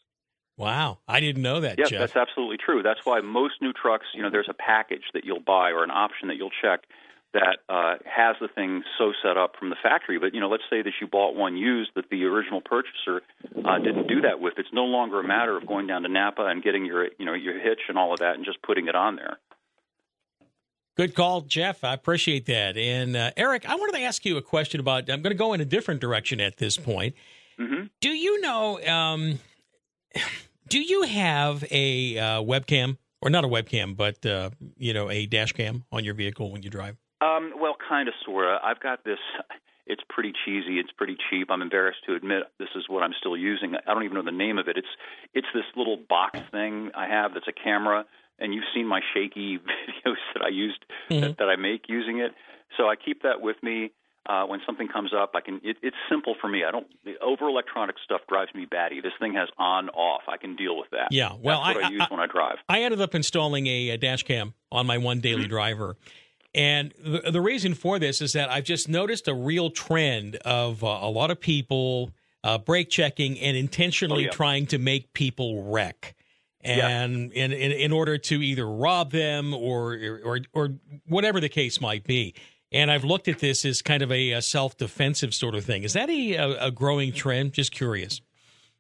[0.58, 2.00] Wow, I didn't know that, Yes, Jeff.
[2.00, 2.82] that's absolutely true.
[2.82, 5.92] That's why most new trucks, you know, there's a package that you'll buy or an
[5.92, 6.86] option that you'll check
[7.34, 10.18] that uh, has the thing so set up from the factory.
[10.20, 13.22] But you know, let's say that you bought one used that the original purchaser
[13.66, 14.54] uh, didn't do that with.
[14.58, 17.34] It's no longer a matter of going down to Napa and getting your, you know,
[17.34, 19.38] your hitch and all of that and just putting it on there.
[20.96, 21.84] Good call, Jeff.
[21.84, 22.76] I appreciate that.
[22.76, 25.10] And uh, Eric, I wanted to ask you a question about.
[25.12, 27.14] I'm going to go in a different direction at this point.
[27.60, 27.86] Mm-hmm.
[28.02, 28.84] Do you know?
[28.84, 29.40] Um,
[30.68, 35.28] do you have a uh, webcam, or not a webcam, but uh, you know, a
[35.28, 36.98] dash cam on your vehicle when you drive?
[37.22, 38.60] Um, well, kind of, sort of.
[38.64, 39.20] I've got this.
[39.90, 40.80] It's pretty cheesy.
[40.80, 41.48] It's pretty cheap.
[41.50, 43.74] I'm embarrassed to admit this is what I'm still using.
[43.76, 44.78] I don't even know the name of it.
[44.78, 44.88] It's
[45.34, 48.06] it's this little box thing I have that's a camera,
[48.38, 49.58] and you've seen my shaky
[50.06, 52.34] videos that I used that, that I make using it.
[52.76, 53.92] So I keep that with me.
[54.30, 55.62] Uh, when something comes up, I can.
[55.64, 56.66] It, it's simple for me.
[56.68, 56.88] I don't.
[57.06, 59.00] The over electronic stuff drives me batty.
[59.00, 60.24] This thing has on off.
[60.28, 61.08] I can deal with that.
[61.12, 62.58] Yeah, well, that's what I, I- use when I drive.
[62.68, 65.50] I ended up installing a, a dash cam on my one daily Mm-hmm.
[65.50, 65.96] driver.
[66.56, 70.84] And the, the reason for this is that I've just noticed a real trend of
[70.84, 72.12] uh, a lot of people
[72.44, 74.32] uh, brake checking and intentionally Oh, yeah.
[74.32, 76.16] trying to make people wreck.
[76.64, 76.88] Yeah.
[76.88, 80.70] And in, in in order to either rob them or or or
[81.08, 82.34] whatever the case might be,
[82.72, 85.84] and I've looked at this as kind of a, a self defensive sort of thing.
[85.84, 87.54] Is that a, a, a growing trend?
[87.54, 88.20] Just curious.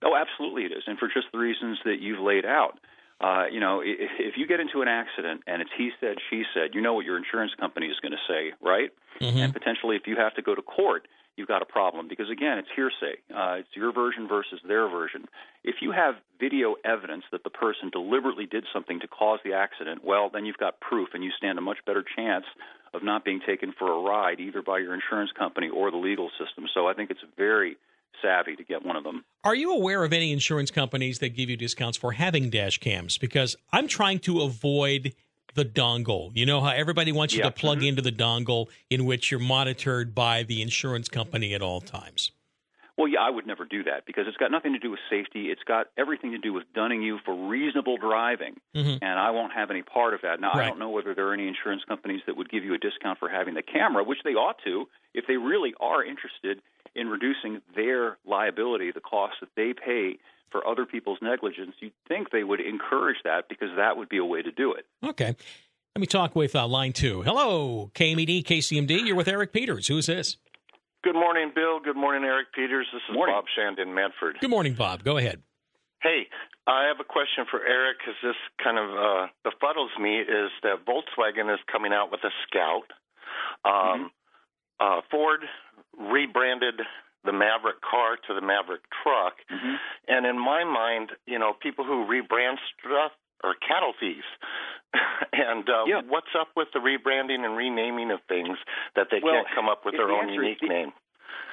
[0.03, 2.79] Oh, absolutely it is, and for just the reasons that you've laid out.
[3.19, 3.85] Uh, you know, i-
[4.19, 7.05] if you get into an accident and it's he said, she said, you know what
[7.05, 8.91] your insurance company is going to say, right?
[9.43, 12.59] And potentially, if you have to go to court, you've got a problem because again,
[12.59, 13.17] it's hearsay.
[13.33, 15.25] Uh, it's your version versus their version.
[15.63, 20.03] If you have video evidence that the person deliberately did something to cause the accident,
[20.03, 22.45] well, then you've got proof, and you stand a much better chance
[22.93, 26.29] of not being taken for a ride either by your insurance company or the legal
[26.39, 26.67] system.
[26.73, 27.77] So I think it's very
[28.21, 29.23] savvy to get one of them.
[29.43, 33.17] Are you aware of any insurance companies that give you discounts for having dash cams?
[33.17, 35.13] Because I'm trying to avoid
[35.53, 36.31] the dongle.
[36.35, 37.45] You know how everybody wants you Yeah.
[37.45, 41.81] to plug into the dongle in which you're monitored by the insurance company at all
[41.81, 42.31] times.
[42.95, 45.51] Well, yeah, I would never do that because it's got nothing to do with safety.
[45.51, 48.97] It's got everything to do with dunning you for reasonable driving, Mhm.
[49.03, 50.39] and I won't have any part of that.
[50.39, 52.79] Now, I don't know whether there are any insurance companies that would give you a
[52.79, 56.59] discount for having the camera, which they ought to if they really are interested
[56.95, 60.17] in reducing their liability, the cost that they pay
[60.51, 61.75] for other people's negligence.
[61.79, 64.85] You'd think they would encourage that because that would be a way to do it.
[65.03, 65.35] Okay.
[65.95, 67.23] Let me talk with uh, line two.
[67.23, 69.05] Hello, KMED, KCMD.
[69.05, 69.87] You're with Eric Peters.
[69.87, 70.37] Who's this?
[71.03, 71.79] Good morning, Bill.
[71.79, 72.87] Good morning, Eric Peters.
[72.93, 74.39] This is Bob Shand in Manford.
[74.39, 75.03] Good morning, Bob.
[75.03, 75.41] Go ahead.
[76.01, 76.27] Hey,
[76.67, 80.19] I have a question for Eric because this kind of uh, befuddles me.
[80.19, 82.91] Is that Volkswagen is coming out with a Scout?
[83.65, 84.11] Um,
[84.79, 85.41] uh, Ford
[85.97, 86.81] rebranded
[87.25, 89.33] the Maverick car to the Maverick truck,
[90.07, 93.11] and in my mind, you know, people who rebrand stuff
[93.43, 94.25] are cattle thieves.
[95.33, 96.01] and uh, yeah.
[96.07, 98.57] what's up with the rebranding and renaming of things
[98.95, 100.91] that they Well, can't come up with if the their own unique the- name?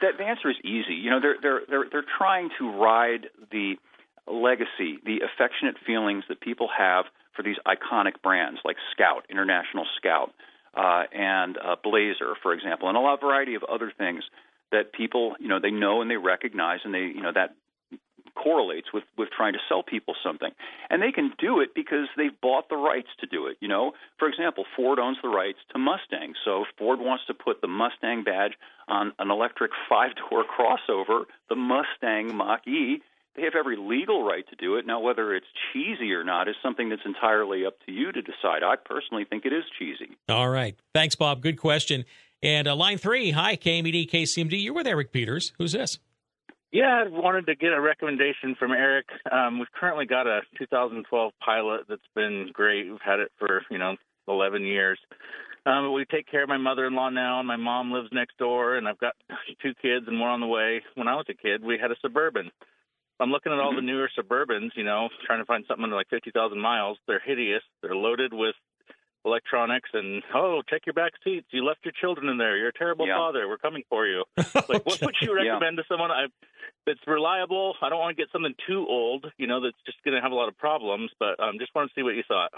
[0.00, 0.94] The, the answer is easy.
[0.94, 3.74] You know, they're they're they're they're trying to ride the
[4.26, 7.04] legacy, the affectionate feelings that people have
[7.36, 10.32] for these iconic brands like Scout, International Scout,
[10.76, 14.24] uh, and uh, Blazer, for example, and a lot variety of other things
[14.72, 17.54] that people, you know, they know and they recognize, and they, you know, that
[18.34, 20.50] correlates with with trying to sell people something.
[20.90, 23.92] And they can do it because they've bought the rights to do it you know?
[24.18, 26.34] For example ford owns the rights to mustang.
[26.44, 28.54] So if ford wants to put the mustang badge
[28.88, 33.02] on an electric five door crossover the mustang mach e
[33.36, 36.54] they have every legal right to do it now whether it's cheesy or not is
[36.62, 40.48] something that's entirely up to you to decide i personally think it is cheesy All
[40.48, 40.76] right.
[40.94, 41.42] Thanks, Bob.
[41.42, 42.04] Good question.
[42.42, 43.30] And uh, line three.
[43.30, 44.62] Hi, KMED, KCMD.
[44.62, 45.52] You're with Eric Peters.
[45.58, 45.98] Who's this?
[46.72, 49.06] Yeah, I wanted to get a recommendation from Eric.
[49.30, 52.90] Um, we've currently got a 2012 pilot that's been great.
[52.90, 53.96] We've had it for you know
[54.28, 54.98] 11 years.
[55.66, 58.86] Um, we take care of my mother-in-law now, and my mom lives next door, and
[58.86, 59.14] I've got
[59.62, 60.82] two kids and one on the way.
[60.94, 62.50] When I was a kid, we had a suburban.
[63.20, 66.08] I'm looking at all the newer Suburbans, you know, trying to find something under like
[66.10, 66.98] 50,000 miles.
[67.06, 67.62] They're hideous.
[67.82, 68.54] They're loaded with
[69.24, 71.46] electronics and oh, check your back seats.
[71.50, 72.56] You left your children in there.
[72.56, 73.16] You're a terrible Yeah.
[73.16, 73.48] father.
[73.48, 74.24] We're coming for you.
[74.68, 75.52] Like, what would you Yeah.
[75.52, 76.26] recommend to someone I,
[76.86, 77.74] that's reliable?
[77.82, 80.32] I don't want to get something too old, you know, that's just going to have
[80.32, 81.10] a lot of problems.
[81.18, 82.50] But um, just want to see what you thought.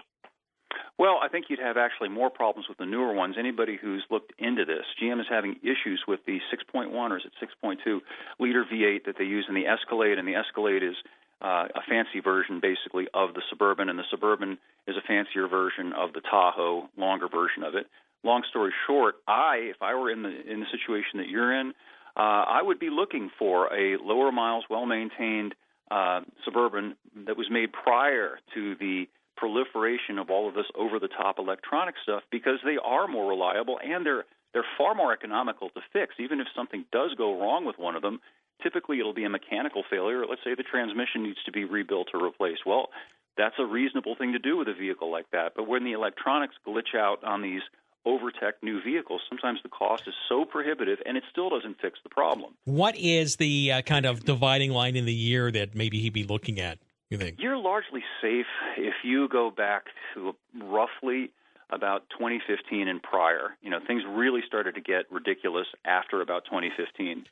[0.99, 3.37] Well, I think you'd have actually more problems with the newer ones.
[3.39, 7.33] Anybody who's looked into this, GM is having issues with the 6.1 or is it
[7.63, 8.01] 6.2
[8.41, 10.95] liter V8 that they use in the Escalade, and the Escalade is
[11.43, 15.93] uh, a fancy version basically of the Suburban, and the Suburban is a fancier version
[15.93, 17.87] of the Tahoe, longer version of it.
[18.25, 21.75] Long story short, I, if I were in the in the situation that you're in,
[22.17, 25.55] uh, I would be looking for a lower miles, well maintained
[25.91, 31.95] uh, Suburban that was made prior to the proliferation of all of this over-the-top electronic
[32.03, 36.15] stuff because they are more reliable and they're they're far more economical to fix.
[36.19, 38.21] Even if something does go wrong with one of them,
[38.63, 40.25] typically it'll be a mechanical failure.
[40.27, 42.65] Let's say the transmission needs to be rebuilt or replaced.
[42.65, 42.89] Well,
[43.37, 45.53] that's a reasonable thing to do with a vehicle like that.
[45.55, 47.61] But when the electronics glitch out on these
[48.07, 52.09] overtech new vehicles, sometimes the cost is so prohibitive and it still doesn't fix the
[52.09, 52.55] problem.
[52.65, 56.25] What is the uh, kind of dividing line in the year that maybe he'd be
[56.25, 56.79] looking at?
[57.11, 58.47] You think you're largely safe
[58.77, 59.85] if you go back
[60.15, 61.31] to roughly
[61.71, 63.57] about 2015 and prior.
[63.63, 67.27] You know, things really started to get ridiculous after about 2015.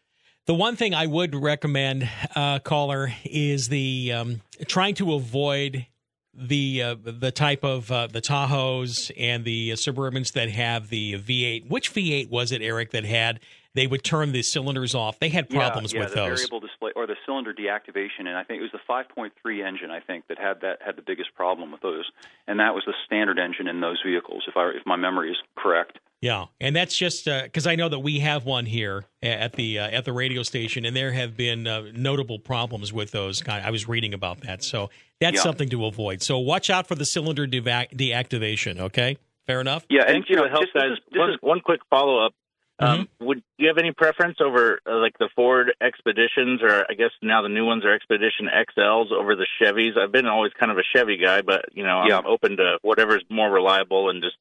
[0.47, 5.87] The one thing I would recommend, uh, caller, is the um, trying to avoid
[6.35, 11.71] the uh, the type of uh, the Tahoes and the Suburbans that have the V8.
[11.71, 13.41] Which V8 was it, Eric, that had
[13.75, 15.19] they would turn the cylinders off.
[15.19, 16.41] They had problems yeah, yeah, with the those.
[16.41, 19.91] variable display or the cylinder deactivation, and I think it was the 5.3 engine.
[19.91, 22.05] I think that had that had the biggest problem with those,
[22.47, 25.37] and that was the standard engine in those vehicles, if I if my memory is
[25.57, 25.99] correct.
[26.21, 29.79] Yeah, and that's just because uh, I know that we have one here at the
[29.81, 33.47] uh, at the radio station, and there have been uh, notable problems with those.
[33.47, 34.89] I was reading about that, so
[35.21, 35.43] that's Yeah.
[35.43, 36.23] something to avoid.
[36.23, 38.79] So watch out for the cylinder deva- deactivation.
[38.81, 39.85] Okay, fair enough.
[39.91, 40.97] Yeah, Thank you for the help, guys.
[41.13, 42.33] one, one quick follow up.
[42.79, 43.27] Um, Mm-hmm.
[43.27, 47.43] Would you have any preference over uh, like the Ford Expeditions, or I guess now
[47.43, 49.97] the new ones are Expedition XLs over the Chevys?
[49.97, 52.23] I've been always kind of a Chevy guy, but you know I'm Yeah.
[52.27, 54.37] open to whatever's more reliable and just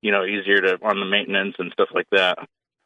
[0.00, 2.38] you know easier to on the maintenance and stuff like that.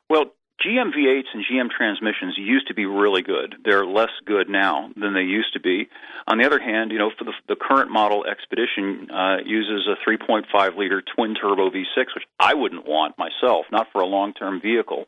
[0.09, 0.34] Well,
[0.66, 3.56] GM V8s and GM transmissions used to be really good.
[3.64, 5.88] They're less good now than they used to be.
[6.26, 9.96] On the other hand, you know, for the, the current model Expedition uh, uses a
[10.08, 14.61] 3.5 liter twin turbo V6, which I wouldn't want myself, not for a long term
[14.61, 15.04] vehicle.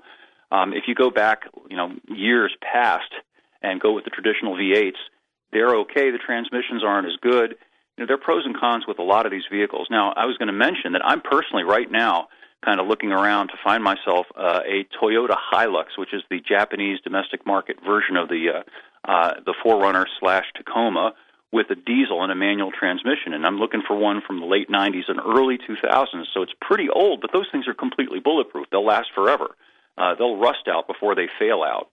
[0.51, 3.13] Um, if you go back, you know, years past
[3.63, 5.01] and go with the traditional V8s,
[5.53, 6.11] they're okay.
[6.11, 7.57] The transmissions aren't as good.
[7.97, 9.89] You know, there are pros and cons with a lot of these vehicles.
[9.91, 12.29] Now, I was going to mention that I'm personally right now
[12.65, 17.01] kind of looking around to find myself uh, a Toyota Hilux, which is the Japanese
[17.03, 21.13] domestic market version of the uh, uh, the 4Runner slash Tacoma,
[21.51, 23.35] with a diesel and a manual transmission.
[23.35, 26.25] And I'm looking for one from the late 90s and early 2000s.
[26.33, 28.67] So it's pretty old, but those things are completely bulletproof.
[28.71, 29.57] They'll last forever.
[29.99, 31.91] Uh, they'll rust out before they fail out.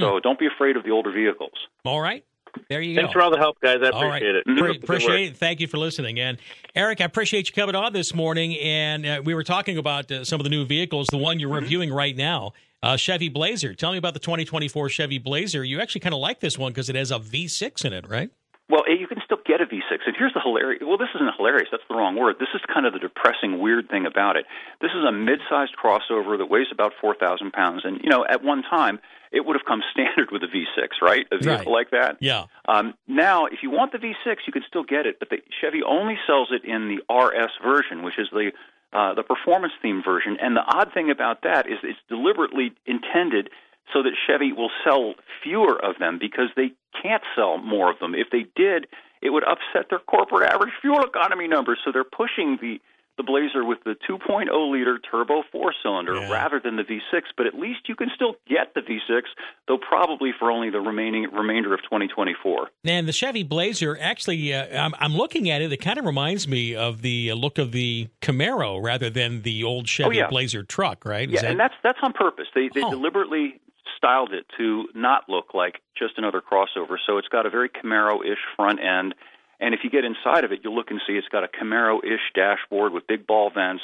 [0.00, 1.52] So don't be afraid of the older vehicles.
[1.84, 2.24] All right.
[2.68, 3.02] There you Thanks go.
[3.06, 3.78] Thanks for all the help, guys.
[3.82, 4.16] I All right.
[4.22, 4.44] appreciate it.
[4.44, 5.36] Pre- Keep up the good appreciate it.
[5.36, 6.20] Thank you for listening.
[6.20, 6.38] And
[6.74, 8.56] Eric, I appreciate you coming on this morning.
[8.58, 11.06] And uh, we were talking about uh, some of the new vehicles.
[11.10, 11.62] The one you're Mm-hmm.
[11.64, 13.74] reviewing right now, uh, Chevy Blazer.
[13.74, 15.64] Tell me about the 2024 Chevy Blazer.
[15.64, 18.30] You actually kind of like this one because it has a V6 in it, right?
[18.72, 20.00] Well, you can still get a V6.
[20.06, 20.80] And here's the hilarious.
[20.80, 21.68] Well, this isn't hilarious.
[21.70, 22.36] That's the wrong word.
[22.40, 24.46] This is kind of the depressing, weird thing about it.
[24.80, 28.42] This is a mid-sized crossover that weighs about four thousand pounds, and you know, at
[28.42, 28.98] one time,
[29.30, 31.26] it would have come standard with a V6, right?
[31.30, 31.84] A vehicle Right.
[31.84, 32.16] like that.
[32.20, 32.46] Yeah.
[32.66, 35.82] Um, now, if you want the V6, you can still get it, but the Chevy
[35.86, 38.52] only sells it in the RS version, which is the
[38.94, 40.38] uh, the performance theme version.
[40.40, 43.50] And the odd thing about that is it's deliberately intended
[43.92, 46.72] so that Chevy will sell fewer of them because they
[47.02, 48.14] can't sell more of them.
[48.14, 48.86] If they did,
[49.20, 51.78] it would upset their corporate average fuel economy numbers.
[51.84, 52.80] So they're pushing the
[53.18, 57.20] the Blazer with the 2.0 liter turbo four cylinder rather than the V6.
[57.36, 59.20] But at least you can still get the V6,
[59.68, 62.68] though probably for only the remaining remainder of 2024.
[62.86, 65.70] And the Chevy Blazer, actually, uh, I'm, I'm looking at it.
[65.70, 69.62] It kind of reminds me of the uh, look of the Camaro rather than the
[69.62, 70.28] old Chevy Oh, yeah.
[70.30, 71.28] Blazer truck, right?
[71.28, 72.46] Is Yeah, that- and that's that's on purpose.
[72.54, 73.60] They they deliberately
[73.96, 76.96] styled it to not look like just another crossover.
[77.06, 79.14] So it's got a very Camaro-ish front end,
[79.60, 82.32] and if you get inside of it, you'll look and see it's got a Camaro-ish
[82.34, 83.82] dashboard with big ball vents,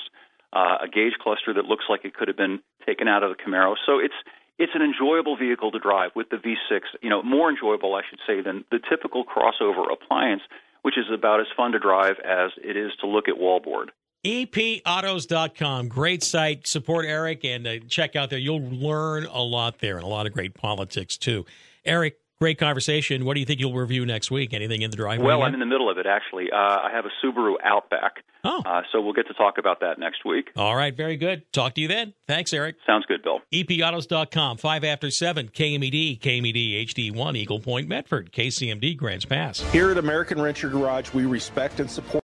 [0.53, 3.37] uh, a gauge cluster that looks like it could have been taken out of the
[3.37, 3.77] Camaro.
[3.87, 4.15] So it's
[4.59, 6.81] it's an enjoyable vehicle to drive with the V6.
[7.01, 10.43] You know, more enjoyable, I should say, than the typical crossover appliance,
[10.83, 13.91] which is about as fun to drive as it is to look at wallboard.
[14.25, 15.89] EPAutos.com.
[15.89, 16.67] Great site.
[16.67, 18.39] Support Eric and uh, check out there.
[18.39, 21.47] You'll learn a lot there and a lot of great politics, too.
[21.85, 23.25] Eric, great conversation.
[23.25, 24.53] What do you think you'll review next week?
[24.55, 25.27] Anything in the driveway?
[25.27, 25.47] Well, yet?
[25.47, 26.51] I'm in the middle of it actually.
[26.51, 28.63] Uh, I have a Subaru Outback, oh.
[28.65, 30.51] uh, so we'll get to talk about that next week.
[30.57, 31.51] All right, very good.
[31.53, 32.15] Talk to you then.
[32.27, 32.77] Thanks, Eric.
[32.87, 33.41] Sounds good, Bill.
[33.51, 39.61] E EPAutos.com, 5 after 7, KMED, KMED HD1, Eagle Point, Medford, KCMD, Grants Pass.
[39.73, 42.25] Here at American Renter Garage, we respect and support.